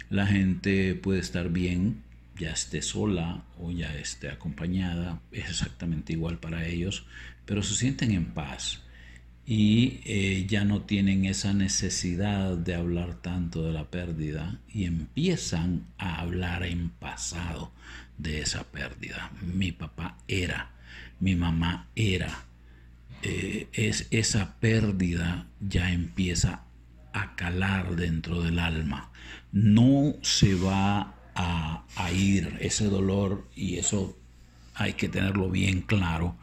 La 0.09 0.27
gente 0.27 0.95
puede 0.95 1.19
estar 1.19 1.49
bien 1.49 2.03
ya 2.39 2.51
esté 2.51 2.81
sola 2.81 3.43
o 3.59 3.71
ya 3.71 3.93
esté 3.95 4.29
acompañada, 4.29 5.21
es 5.31 5.49
exactamente 5.49 6.13
igual 6.13 6.39
para 6.39 6.65
ellos, 6.65 7.05
pero 7.45 7.61
se 7.61 7.75
sienten 7.75 8.11
en 8.11 8.25
paz 8.33 8.81
y 9.45 10.01
eh, 10.05 10.45
ya 10.47 10.63
no 10.63 10.83
tienen 10.83 11.25
esa 11.25 11.53
necesidad 11.53 12.55
de 12.55 12.75
hablar 12.75 13.15
tanto 13.15 13.63
de 13.63 13.73
la 13.73 13.89
pérdida 13.89 14.59
y 14.71 14.85
empiezan 14.85 15.87
a 15.97 16.21
hablar 16.21 16.63
en 16.63 16.89
pasado 16.89 17.71
de 18.17 18.41
esa 18.41 18.63
pérdida. 18.65 19.31
Mi 19.41 19.71
papá 19.71 20.17
era, 20.27 20.71
mi 21.19 21.35
mamá 21.35 21.87
era. 21.95 22.45
Eh, 23.23 23.67
es, 23.73 24.07
esa 24.11 24.59
pérdida 24.59 25.47
ya 25.59 25.91
empieza 25.91 26.63
a 27.11 27.35
calar 27.35 27.95
dentro 27.95 28.43
del 28.43 28.59
alma. 28.59 29.11
No 29.51 30.13
se 30.21 30.53
va 30.53 31.18
a, 31.39 32.11
ir 32.11 32.57
ese 32.59 32.85
dolor 32.85 33.47
y 33.55 33.77
eso 33.77 34.17
hay 34.73 34.93
que 34.93 35.09
tenerlo 35.09 35.49
bien 35.49 35.81
claro. 35.81 36.35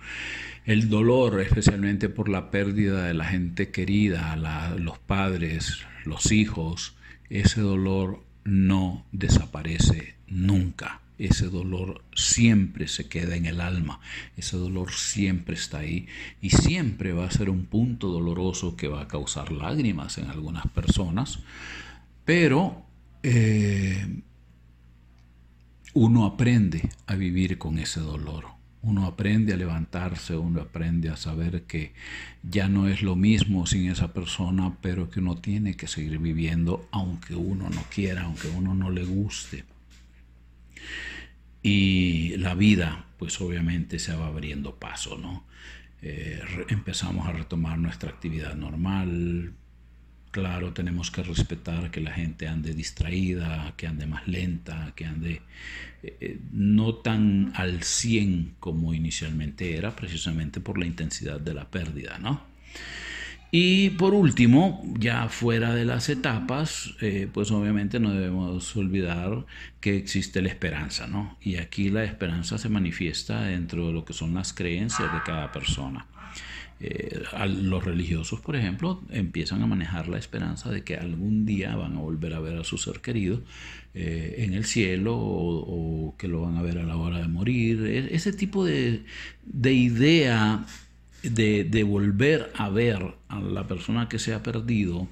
El 0.64 0.88
dolor, 0.88 1.40
especialmente 1.40 2.08
por 2.08 2.28
la 2.28 2.50
pérdida 2.50 3.04
de 3.04 3.14
la 3.14 3.24
gente 3.24 3.70
querida, 3.70 4.36
los 4.78 4.98
padres, 4.98 5.78
los 6.04 6.32
hijos, 6.32 6.94
ese 7.30 7.60
dolor 7.60 8.22
no 8.44 9.04
desaparece 9.12 10.14
nunca. 10.28 11.00
Ese 11.18 11.46
dolor 11.46 12.04
siempre 12.14 12.88
se 12.88 13.08
queda 13.08 13.36
en 13.36 13.46
el 13.46 13.62
alma, 13.62 14.00
ese 14.36 14.58
dolor 14.58 14.92
siempre 14.92 15.54
está 15.54 15.78
ahí 15.78 16.06
y 16.42 16.50
siempre 16.50 17.14
va 17.14 17.24
a 17.24 17.30
ser 17.30 17.48
un 17.48 17.64
punto 17.64 18.08
doloroso 18.08 18.76
que 18.76 18.88
va 18.88 19.00
a 19.00 19.08
causar 19.08 19.50
lágrimas 19.50 20.18
en 20.18 20.26
algunas 20.26 20.66
personas, 20.66 21.38
pero 22.26 22.84
eh, 23.22 24.06
uno 25.96 26.26
aprende 26.26 26.90
a 27.06 27.14
vivir 27.14 27.56
con 27.56 27.78
ese 27.78 28.00
dolor. 28.00 28.44
Uno 28.82 29.06
aprende 29.06 29.54
a 29.54 29.56
levantarse, 29.56 30.36
uno 30.36 30.60
aprende 30.60 31.08
a 31.08 31.16
saber 31.16 31.62
que 31.62 31.94
ya 32.42 32.68
no 32.68 32.86
es 32.86 33.00
lo 33.00 33.16
mismo 33.16 33.64
sin 33.64 33.90
esa 33.90 34.12
persona, 34.12 34.76
pero 34.82 35.08
que 35.08 35.20
uno 35.20 35.38
tiene 35.38 35.74
que 35.74 35.88
seguir 35.88 36.18
viviendo 36.18 36.86
aunque 36.92 37.34
uno 37.34 37.70
no 37.70 37.82
quiera, 37.84 38.24
aunque 38.24 38.48
uno 38.48 38.74
no 38.74 38.90
le 38.90 39.04
guste. 39.04 39.64
Y 41.62 42.36
la 42.36 42.54
vida, 42.54 43.06
pues 43.18 43.40
obviamente 43.40 43.98
se 43.98 44.14
va 44.14 44.26
abriendo 44.26 44.78
paso, 44.78 45.16
¿no? 45.16 45.44
Eh, 46.02 46.42
empezamos 46.68 47.26
a 47.26 47.32
retomar 47.32 47.78
nuestra 47.78 48.10
actividad 48.10 48.54
normal, 48.54 49.54
Claro, 50.36 50.74
tenemos 50.74 51.10
que 51.10 51.22
respetar 51.22 51.90
que 51.90 52.02
la 52.02 52.10
gente 52.10 52.46
ande 52.46 52.74
distraída, 52.74 53.72
que 53.74 53.86
ande 53.86 54.04
más 54.04 54.28
lenta, 54.28 54.92
que 54.94 55.06
ande 55.06 55.40
eh, 56.02 56.16
eh, 56.20 56.38
no 56.52 56.96
tan 56.96 57.52
al 57.54 57.82
100 57.82 58.56
como 58.60 58.92
inicialmente 58.92 59.78
era, 59.78 59.96
precisamente 59.96 60.60
por 60.60 60.76
la 60.76 60.84
intensidad 60.84 61.40
de 61.40 61.54
la 61.54 61.70
pérdida, 61.70 62.18
¿no? 62.18 62.42
Y 63.50 63.88
por 63.96 64.12
último, 64.12 64.84
ya 64.98 65.26
fuera 65.30 65.74
de 65.74 65.86
las 65.86 66.10
etapas, 66.10 66.92
eh, 67.00 67.30
pues 67.32 67.50
obviamente 67.50 67.98
no 67.98 68.12
debemos 68.12 68.76
olvidar 68.76 69.46
que 69.80 69.96
existe 69.96 70.42
la 70.42 70.50
esperanza, 70.50 71.06
¿no? 71.06 71.38
Y 71.40 71.56
aquí 71.56 71.88
la 71.88 72.04
esperanza 72.04 72.58
se 72.58 72.68
manifiesta 72.68 73.40
dentro 73.40 73.86
de 73.86 73.94
lo 73.94 74.04
que 74.04 74.12
son 74.12 74.34
las 74.34 74.52
creencias 74.52 75.10
de 75.14 75.22
cada 75.24 75.50
persona. 75.50 76.04
Eh, 76.78 77.22
los 77.48 77.84
religiosos, 77.84 78.40
por 78.40 78.54
ejemplo, 78.54 79.02
empiezan 79.10 79.62
a 79.62 79.66
manejar 79.66 80.08
la 80.08 80.18
esperanza 80.18 80.70
de 80.70 80.84
que 80.84 80.96
algún 80.96 81.46
día 81.46 81.74
van 81.74 81.96
a 81.96 82.00
volver 82.00 82.34
a 82.34 82.40
ver 82.40 82.58
a 82.58 82.64
su 82.64 82.76
ser 82.76 83.00
querido 83.00 83.40
eh, 83.94 84.34
en 84.38 84.52
el 84.52 84.66
cielo 84.66 85.16
o, 85.16 86.14
que 86.18 86.28
lo 86.28 86.42
van 86.42 86.56
a 86.56 86.62
ver 86.62 86.76
a 86.78 86.84
la 86.84 86.96
hora 86.96 87.18
de 87.18 87.28
morir. 87.28 87.86
E, 87.86 88.14
ese 88.14 88.32
tipo 88.34 88.64
de, 88.64 89.02
idea 89.64 90.66
de, 91.22 91.82
volver 91.82 92.52
a 92.54 92.68
ver 92.68 93.14
a 93.28 93.40
la 93.40 93.66
persona 93.66 94.08
que 94.10 94.18
se 94.18 94.34
ha 94.34 94.42
perdido 94.42 95.08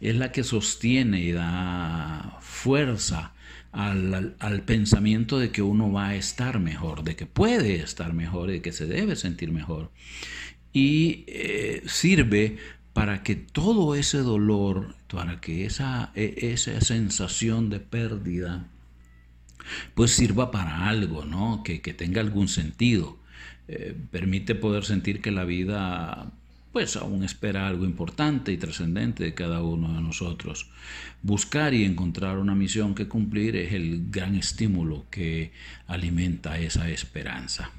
es 0.00 0.14
la 0.14 0.30
que 0.30 0.44
sostiene 0.44 1.22
y 1.22 1.32
da 1.32 2.38
fuerza 2.40 3.32
al, 3.72 4.36
al, 4.38 4.62
pensamiento 4.62 5.38
de 5.38 5.50
que 5.50 5.62
uno 5.62 5.90
va 5.90 6.08
a 6.08 6.14
estar 6.14 6.60
mejor, 6.60 7.02
de 7.02 7.16
que 7.16 7.26
puede 7.26 7.76
estar 7.82 8.12
mejor, 8.12 8.50
de 8.50 8.62
que 8.62 8.72
se 8.72 8.86
debe 8.86 9.16
sentir 9.16 9.50
mejor 9.50 9.90
y 10.72 11.24
eh, 11.26 11.82
sirve 11.86 12.58
para 12.92 13.22
que 13.22 13.36
todo 13.36 13.94
ese 13.94 14.18
dolor, 14.18 14.94
para 15.08 15.40
que 15.40 15.64
esa, 15.64 16.12
e, 16.14 16.52
esa 16.52 16.80
sensación 16.80 17.70
de 17.70 17.80
pérdida, 17.80 18.66
pues 19.94 20.12
sirva 20.12 20.50
para 20.50 20.88
algo, 20.88 21.24
¿no? 21.24 21.62
Que, 21.62 21.78
tenga 21.78 22.20
algún 22.20 22.48
sentido. 22.48 23.18
eh, 23.68 23.94
permite 24.10 24.54
poder 24.56 24.84
sentir 24.84 25.20
que 25.20 25.30
la 25.30 25.44
vida 25.44 26.32
pues 26.72 26.96
aún 26.96 27.24
espera 27.24 27.66
algo 27.66 27.84
importante 27.84 28.52
y 28.52 28.56
trascendente 28.56 29.24
de 29.24 29.34
cada 29.34 29.62
uno 29.62 29.94
de 29.94 30.00
nosotros. 30.00 30.70
Buscar 31.22 31.74
y 31.74 31.84
encontrar 31.84 32.38
una 32.38 32.54
misión 32.54 32.94
que 32.94 33.08
cumplir 33.08 33.56
es 33.56 33.72
el 33.72 34.10
gran 34.10 34.36
estímulo 34.36 35.06
que 35.10 35.52
alimenta 35.88 36.58
esa 36.58 36.88
esperanza. 36.88 37.72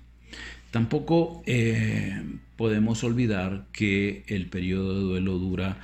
Tampoco 0.71 1.43
eh, 1.45 2.23
podemos 2.55 3.03
olvidar 3.03 3.65
que 3.73 4.23
el 4.27 4.47
periodo 4.47 4.95
de 4.95 5.01
duelo 5.01 5.37
dura 5.37 5.77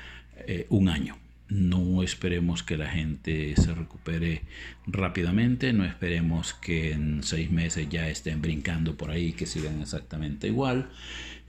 eh, 0.47 0.65
un 0.69 0.87
año. 0.87 1.17
No 1.49 2.03
esperemos 2.03 2.63
que 2.63 2.77
la 2.77 2.89
gente 2.89 3.55
se 3.57 3.73
recupere 3.73 4.41
rápidamente, 4.87 5.73
no 5.73 5.85
esperemos 5.85 6.53
que 6.53 6.91
en 6.93 7.21
seis 7.23 7.51
meses 7.51 7.87
ya 7.89 8.09
estén 8.09 8.41
brincando 8.41 8.95
por 8.95 9.11
ahí, 9.11 9.33
que 9.33 9.45
sigan 9.45 9.81
exactamente 9.81 10.47
igual. 10.47 10.89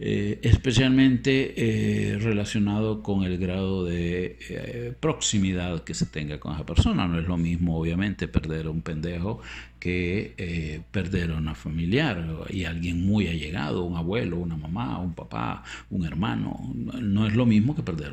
Eh, 0.01 0.39
especialmente 0.43 1.55
eh, 1.57 2.19
relacionado 2.21 3.03
con 3.03 3.25
el 3.25 3.37
grado 3.37 3.85
de 3.85 4.39
eh, 4.49 4.95
proximidad 5.01 5.83
que 5.83 5.93
se 5.93 6.07
tenga 6.07 6.39
con 6.39 6.55
esa 6.55 6.65
persona. 6.65 7.09
No 7.09 7.19
es 7.19 7.27
lo 7.27 7.37
mismo, 7.37 7.77
obviamente, 7.79 8.29
perder 8.29 8.69
un 8.69 8.81
pendejo 8.83 9.41
que 9.81 10.83
perder 10.91 11.33
a 11.33 11.37
una 11.37 11.55
familiar 11.55 12.47
y 12.51 12.65
alguien 12.65 13.05
muy 13.05 13.29
allegado, 13.29 13.85
un 13.85 13.97
abuelo, 13.97 14.37
una 14.37 14.57
mamá, 14.57 14.99
un 14.99 15.15
papá, 15.15 15.63
un 15.91 16.05
hermano. 16.05 16.73
No 16.75 17.27
es 17.27 17.35
lo 17.35 17.47
mismo 17.47 17.75
que 17.77 17.83
perder 17.83 18.13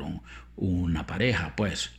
una 0.56 1.06
pareja, 1.06 1.54
pues. 1.56 1.90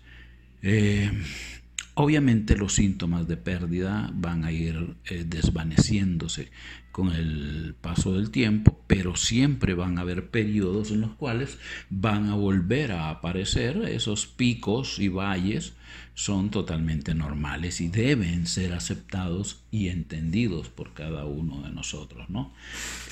Obviamente 1.99 2.55
los 2.55 2.75
síntomas 2.75 3.27
de 3.27 3.38
pérdida 3.38 4.12
van 4.13 4.45
a 4.45 4.51
ir 4.51 4.97
desvaneciéndose 5.25 6.51
con 6.91 7.12
el 7.12 7.73
paso 7.81 8.13
del 8.13 8.29
tiempo, 8.29 8.79
pero 8.86 9.15
siempre 9.15 9.73
van 9.73 9.97
a 9.97 10.01
haber 10.01 10.29
periodos 10.29 10.91
en 10.91 11.01
los 11.01 11.15
cuales 11.15 11.57
van 11.89 12.29
a 12.29 12.36
volver 12.36 12.91
a 12.91 13.10
aparecer 13.10 13.77
esos 13.89 14.27
picos 14.27 14.99
y 14.99 15.07
valles 15.07 15.73
son 16.13 16.51
totalmente 16.51 17.15
normales 17.15 17.81
y 17.81 17.88
deben 17.88 18.45
ser 18.45 18.73
aceptados 18.73 19.63
y 19.71 19.88
entendidos 19.88 20.69
por 20.69 20.93
cada 20.93 21.25
uno 21.25 21.63
de 21.63 21.71
nosotros. 21.71 22.29
¿no? 22.29 22.53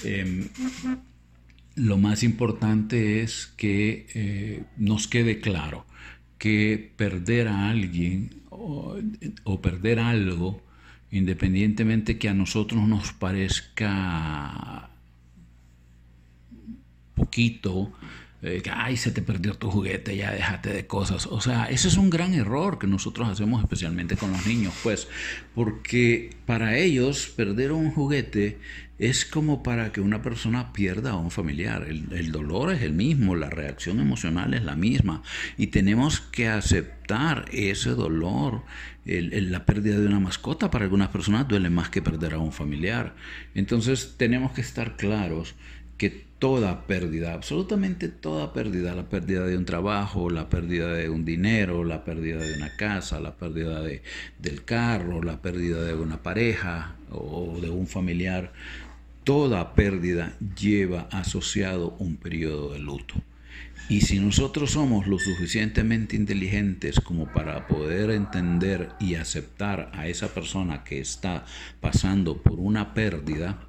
Em, 0.03 0.47
lo 1.73 1.97
más 1.97 2.21
importante 2.21 3.23
es 3.23 3.47
que 3.57 4.05
eh, 4.13 4.63
nos 4.77 5.07
quede 5.07 5.39
claro 5.39 5.87
que 6.37 6.93
perder 6.97 7.47
a 7.47 7.69
alguien 7.69 8.44
o 8.57 9.61
perder 9.61 9.99
algo 9.99 10.61
independientemente 11.11 12.17
que 12.17 12.29
a 12.29 12.33
nosotros 12.33 12.87
nos 12.87 13.13
parezca 13.13 14.89
poquito, 17.15 17.93
eh, 18.41 18.61
que 18.61 18.69
ay, 18.69 18.97
se 18.97 19.11
te 19.11 19.21
perdió 19.21 19.53
tu 19.53 19.71
juguete, 19.71 20.17
ya 20.17 20.31
déjate 20.31 20.73
de 20.73 20.85
cosas. 20.85 21.25
O 21.27 21.39
sea, 21.39 21.65
ese 21.65 21.87
es 21.87 21.95
un 21.95 22.09
gran 22.09 22.33
error 22.33 22.77
que 22.77 22.87
nosotros 22.87 23.29
hacemos 23.29 23.61
especialmente 23.63 24.17
con 24.17 24.31
los 24.31 24.45
niños, 24.45 24.73
pues, 24.83 25.07
porque 25.53 26.31
para 26.45 26.77
ellos 26.77 27.31
perder 27.35 27.71
un 27.71 27.91
juguete 27.91 28.59
es 28.97 29.25
como 29.25 29.61
para 29.61 29.91
que 29.91 30.01
una 30.01 30.21
persona 30.21 30.71
pierda 30.71 31.11
a 31.11 31.15
un 31.17 31.31
familiar. 31.31 31.83
El, 31.83 32.31
dolor 32.31 32.71
es 32.71 32.81
el 32.81 32.93
mismo, 32.93 33.35
la 33.35 33.49
reacción 33.49 33.99
emocional 33.99 34.53
es 34.53 34.63
la 34.63 34.75
misma 34.75 35.21
y 35.57 35.67
tenemos 35.67 36.21
que 36.21 36.47
aceptar 36.47 37.45
ese 37.51 37.91
dolor. 37.91 38.63
la 39.05 39.65
pérdida 39.65 39.99
de 39.99 40.07
una 40.07 40.19
mascota 40.19 40.71
para 40.71 40.85
algunas 40.85 41.09
personas 41.09 41.47
duele 41.47 41.69
más 41.69 41.89
que 41.89 42.01
perder 42.01 42.35
a 42.35 42.39
un 42.39 42.53
familiar. 42.53 43.15
Entonces 43.53 44.15
tenemos 44.17 44.53
que 44.53 44.61
estar 44.61 44.95
claros 44.95 45.55
que 45.97 46.25
toda 46.39 46.85
pérdida, 46.85 47.33
absolutamente 47.33 48.09
toda 48.09 48.53
pérdida, 48.53 48.93
la 48.93 49.09
pérdida 49.09 49.45
de 49.45 49.57
un 49.57 49.65
trabajo, 49.65 50.29
la 50.29 50.49
pérdida 50.49 50.93
de 50.93 51.09
un 51.09 51.23
dinero, 51.23 51.83
la 51.83 52.03
pérdida 52.03 52.37
de 52.37 52.53
una 52.55 52.75
casa, 52.75 53.19
la 53.19 53.35
pérdida 53.35 53.81
de, 53.81 54.03
del 54.39 54.63
carro, 54.63 55.23
la 55.23 55.41
pérdida 55.41 55.83
de 55.83 55.93
una 55.95 56.21
pareja 56.21 56.95
o 57.09 57.57
de 57.61 57.69
un 57.69 57.87
familiar, 57.87 58.51
toda 59.25 59.73
pérdida 59.73 60.37
lleva 60.57 61.09
asociado 61.11 61.97
un 61.99 62.15
periodo 62.15 62.71
de 62.71 62.79
luto. 62.79 63.15
Y 63.89 64.01
si 64.01 64.19
nosotros 64.19 64.71
somos 64.71 65.07
lo 65.07 65.19
suficientemente 65.19 66.15
inteligentes 66.15 66.99
como 66.99 67.31
para 67.33 67.67
poder 67.67 68.11
entender 68.11 68.89
y 68.99 69.15
aceptar 69.15 69.91
a 69.93 70.07
esa 70.07 70.33
persona 70.33 70.83
que 70.83 70.99
está 70.99 71.45
pasando 71.81 72.41
por 72.41 72.59
una 72.59 72.93
pérdida, 72.93 73.59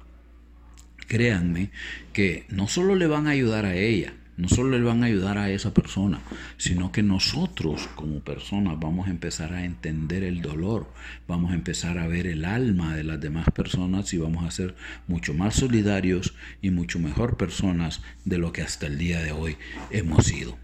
créanme 1.07 1.71
que 2.13 2.45
no 2.49 2.67
solo 2.67 2.95
le 2.95 3.07
van 3.07 3.27
a 3.27 3.31
ayudar 3.31 3.65
a 3.65 3.75
ella, 3.75 4.13
no 4.37 4.47
solo 4.47 4.77
le 4.77 4.83
van 4.83 5.03
a 5.03 5.07
ayudar 5.07 5.37
a 5.39 5.49
esa 5.49 5.73
persona, 5.73 6.21
sino 6.57 6.91
que 6.91 7.01
nosotros 7.01 7.89
como 7.95 8.19
personas 8.19 8.79
vamos 8.79 9.07
a 9.07 9.11
empezar 9.11 9.53
a 9.53 9.65
entender 9.65 10.23
el 10.23 10.41
dolor, 10.41 10.87
vamos 11.27 11.51
a 11.51 11.55
empezar 11.55 11.97
a 11.97 12.07
ver 12.07 12.27
el 12.27 12.45
alma 12.45 12.95
de 12.95 13.03
las 13.03 13.19
demás 13.19 13.47
personas 13.53 14.13
y 14.13 14.17
vamos 14.17 14.45
a 14.45 14.51
ser 14.51 14.75
mucho 15.07 15.33
más 15.33 15.55
solidarios 15.55 16.35
y 16.61 16.69
mucho 16.69 16.99
mejor 16.99 17.35
personas 17.35 18.01
de 18.25 18.37
lo 18.37 18.53
que 18.53 18.61
hasta 18.61 18.85
el 18.85 18.97
día 18.99 19.21
de 19.21 19.31
hoy 19.31 19.57
hemos 19.89 20.25
sido. 20.25 20.57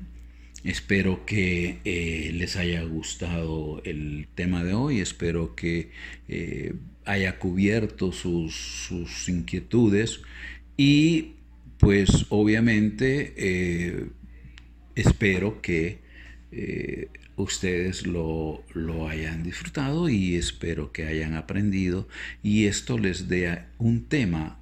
Espero 0.64 1.26
que 1.26 1.80
eh, 1.84 2.32
les 2.34 2.56
haya 2.56 2.84
gustado 2.84 3.82
el 3.84 4.28
tema 4.34 4.64
de 4.64 4.74
hoy, 4.74 5.02
espero 5.02 5.56
que 5.56 5.92
eh, 6.30 6.76
haya 7.06 7.38
cubierto 7.38 8.14
sus, 8.14 8.56
sus 8.56 9.28
inquietudes 9.28 10.22
y 10.78 11.34
pues 11.80 12.26
obviamente 12.30 13.34
eh, 13.38 14.10
espero 14.96 15.62
que 15.62 16.00
eh, 16.52 17.10
ustedes 17.36 18.06
lo, 18.06 18.64
lo, 18.74 19.08
hayan 19.08 19.44
disfrutado 19.44 20.08
y 20.10 20.36
espero 20.36 20.92
que 20.92 21.06
hayan 21.06 21.36
aprendido 21.36 22.08
y 22.44 22.66
esto 22.66 22.98
les 22.98 23.28
dé 23.28 23.64
un 23.80 24.06
tema 24.06 24.60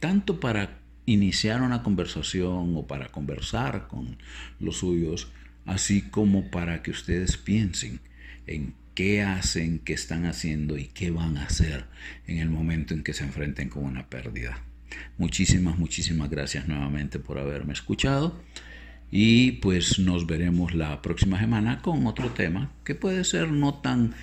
tanto 0.00 0.40
para 0.40 0.80
iniciar 1.06 1.62
una 1.62 1.82
conversación 1.82 2.76
o 2.76 2.86
para 2.86 3.08
conversar 3.08 3.88
con 3.88 4.18
los 4.58 4.78
suyos, 4.78 5.30
así 5.66 6.02
como 6.02 6.50
para 6.50 6.82
que 6.82 6.90
ustedes 6.90 7.36
piensen 7.36 8.00
en 8.46 8.74
qué 8.94 9.22
hacen, 9.22 9.78
qué 9.78 9.92
están 9.92 10.26
haciendo 10.26 10.76
y 10.78 10.86
qué 10.86 11.10
van 11.10 11.36
a 11.36 11.44
hacer 11.44 11.86
en 12.26 12.38
el 12.38 12.48
momento 12.48 12.94
en 12.94 13.02
que 13.02 13.12
se 13.12 13.24
enfrenten 13.24 13.68
con 13.68 13.84
una 13.84 14.08
pérdida. 14.08 14.62
Muchísimas, 15.18 15.78
muchísimas 15.78 16.30
gracias 16.30 16.68
nuevamente 16.68 17.18
por 17.18 17.38
haberme 17.38 17.72
escuchado. 17.72 18.40
Y 19.10 19.52
pues 19.52 19.98
nos 19.98 20.26
veremos 20.26 20.74
la 20.74 21.02
próxima 21.02 21.38
semana 21.40 21.82
con 21.82 22.06
otro 22.06 22.30
tema 22.30 22.70
que 22.84 22.94
puede 22.94 23.24
ser 23.24 23.50
no 23.50 23.74
tan, 23.74 24.14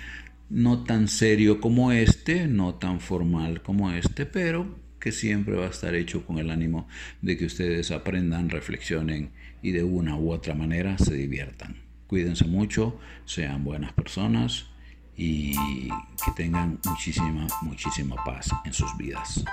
no 0.48 0.84
tan 0.84 1.08
serio 1.08 1.60
como 1.60 1.92
este, 1.92 2.48
no 2.48 2.74
tan 2.74 3.00
formal 3.00 3.62
como 3.62 3.90
este, 3.92 4.24
pero 4.24 4.78
que 4.98 5.12
siempre 5.12 5.56
va 5.56 5.66
a 5.66 5.70
estar 5.70 5.94
hecho 5.94 6.24
con 6.24 6.38
el 6.38 6.50
ánimo 6.50 6.88
de 7.22 7.36
que 7.36 7.44
ustedes 7.44 7.90
aprendan, 7.90 8.50
reflexionen 8.50 9.30
y 9.62 9.72
de 9.72 9.84
una 9.84 10.16
u 10.16 10.32
otra 10.32 10.54
manera 10.54 10.96
se 10.98 11.14
diviertan. 11.14 11.76
Cuídense 12.06 12.46
mucho, 12.46 12.98
sean 13.26 13.64
buenas 13.64 13.92
personas 13.92 14.66
y 15.16 15.52
que 15.52 16.32
tengan 16.36 16.78
muchísima, 16.84 17.46
muchísima 17.62 18.16
paz 18.24 18.48
en 18.64 18.72
sus 18.72 18.96
vidas. 18.96 19.44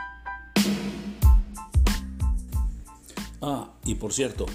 Ah, 3.41 3.73
y 3.85 3.95
por 3.95 4.11
cierto, 4.11 4.47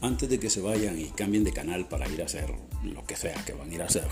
antes 0.00 0.28
de 0.28 0.40
que 0.40 0.50
se 0.50 0.60
vayan 0.60 0.98
y 0.98 1.06
cambien 1.06 1.44
de 1.44 1.52
canal 1.52 1.86
para 1.86 2.08
ir 2.08 2.22
a 2.22 2.24
hacer 2.24 2.52
lo 2.82 3.04
que 3.04 3.14
sea 3.14 3.34
que 3.44 3.52
van 3.52 3.70
a 3.70 3.74
ir 3.74 3.82
a 3.82 3.86
hacer, 3.86 4.08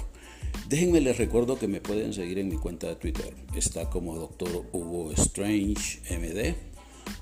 déjenme 0.69 1.01
les 1.01 1.19
recuerdo 1.19 1.59
que 1.59 1.67
me 1.67 1.81
pueden 1.81 2.15
seguir 2.15 2.39
en 2.39 2.49
mi 2.49 2.57
cuenta 2.57 2.87
de 2.87 2.97
Twitter. 2.97 3.35
Está 3.57 3.91
como 3.91 4.17
Dr. 4.17 4.67
Hugo 4.73 5.11
Strange 5.13 6.01
MD. 6.17 6.70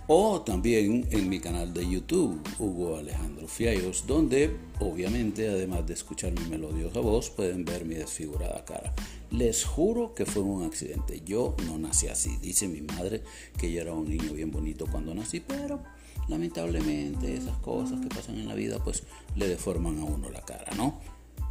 O 0.07 0.41
también 0.43 1.07
en 1.11 1.29
mi 1.29 1.41
canal 1.41 1.75
de 1.75 1.89
YouTube, 1.89 2.41
Hugo 2.59 2.97
Alejandro 2.97 3.47
Fiallos, 3.47 4.07
donde 4.07 4.57
obviamente 4.81 5.49
además 5.49 5.87
de 5.87 5.95
escuchar 5.95 6.33
mi 6.33 6.49
melodiosa 6.49 7.01
voz, 7.01 7.31
pueden 7.31 7.65
ver 7.65 7.85
mi 7.85 7.95
desfigurada 7.95 8.65
cara. 8.65 8.95
Les 9.31 9.65
juro 9.65 10.15
que 10.15 10.25
fue 10.25 10.43
un 10.43 10.65
accidente. 10.65 11.23
Yo 11.25 11.55
no 11.67 11.79
nací 11.79 12.09
así. 12.09 12.37
Dice 12.41 12.69
mi 12.69 12.81
madre 12.81 13.23
que 13.59 13.71
yo 13.71 13.83
era 13.83 13.93
un 13.93 14.09
niño 14.09 14.33
bien 14.33 14.51
bonito 14.51 14.87
cuando 14.91 15.15
nací, 15.15 15.41
pero 15.41 15.81
lamentablemente 16.29 17.35
esas 17.35 17.57
cosas 17.59 18.01
que 18.01 18.09
pasan 18.09 18.39
en 18.39 18.49
la 18.49 18.55
vida 18.55 18.83
pues 18.83 19.03
le 19.37 19.49
deforman 19.49 19.99
a 19.99 20.05
uno 20.05 20.31
la 20.31 20.43
cara, 20.43 20.73
¿no? 20.77 21.01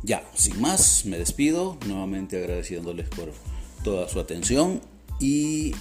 Ya, 0.03 0.23
sin 0.35 0.61
más, 0.61 1.05
me 1.05 1.17
despido, 1.17 1.77
nuevamente 1.87 2.37
agradeciéndoles 2.37 3.09
por 3.09 3.31
toda 3.83 4.07
su 4.07 4.19
atención 4.19 4.81
y 5.19 5.73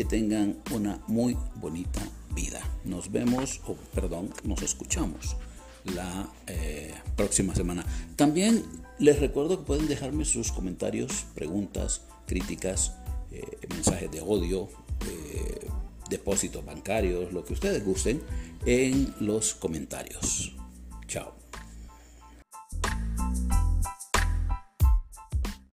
que 0.00 0.06
tengan 0.06 0.56
una 0.70 0.98
muy 1.08 1.36
bonita 1.56 2.00
vida. 2.34 2.58
Nos 2.86 3.12
vemos, 3.12 3.60
o 3.66 3.74
perdón, 3.94 4.32
nos 4.44 4.62
escuchamos 4.62 5.36
la 5.84 6.26
eh, 6.46 6.94
próxima 7.18 7.54
semana. 7.54 7.84
También 8.16 8.64
les 8.98 9.20
recuerdo 9.20 9.58
que 9.58 9.66
pueden 9.66 9.88
dejarme 9.88 10.24
sus 10.24 10.52
comentarios, 10.52 11.26
preguntas, 11.34 12.00
críticas, 12.26 12.94
eh, 13.30 13.44
mensajes 13.68 14.10
de 14.10 14.22
odio, 14.22 14.70
eh, 15.06 15.68
depósitos 16.08 16.64
bancarios, 16.64 17.30
lo 17.34 17.44
que 17.44 17.52
ustedes 17.52 17.84
gusten, 17.84 18.22
en 18.64 19.14
los 19.20 19.54
comentarios. 19.54 20.54
Chao. 21.08 21.39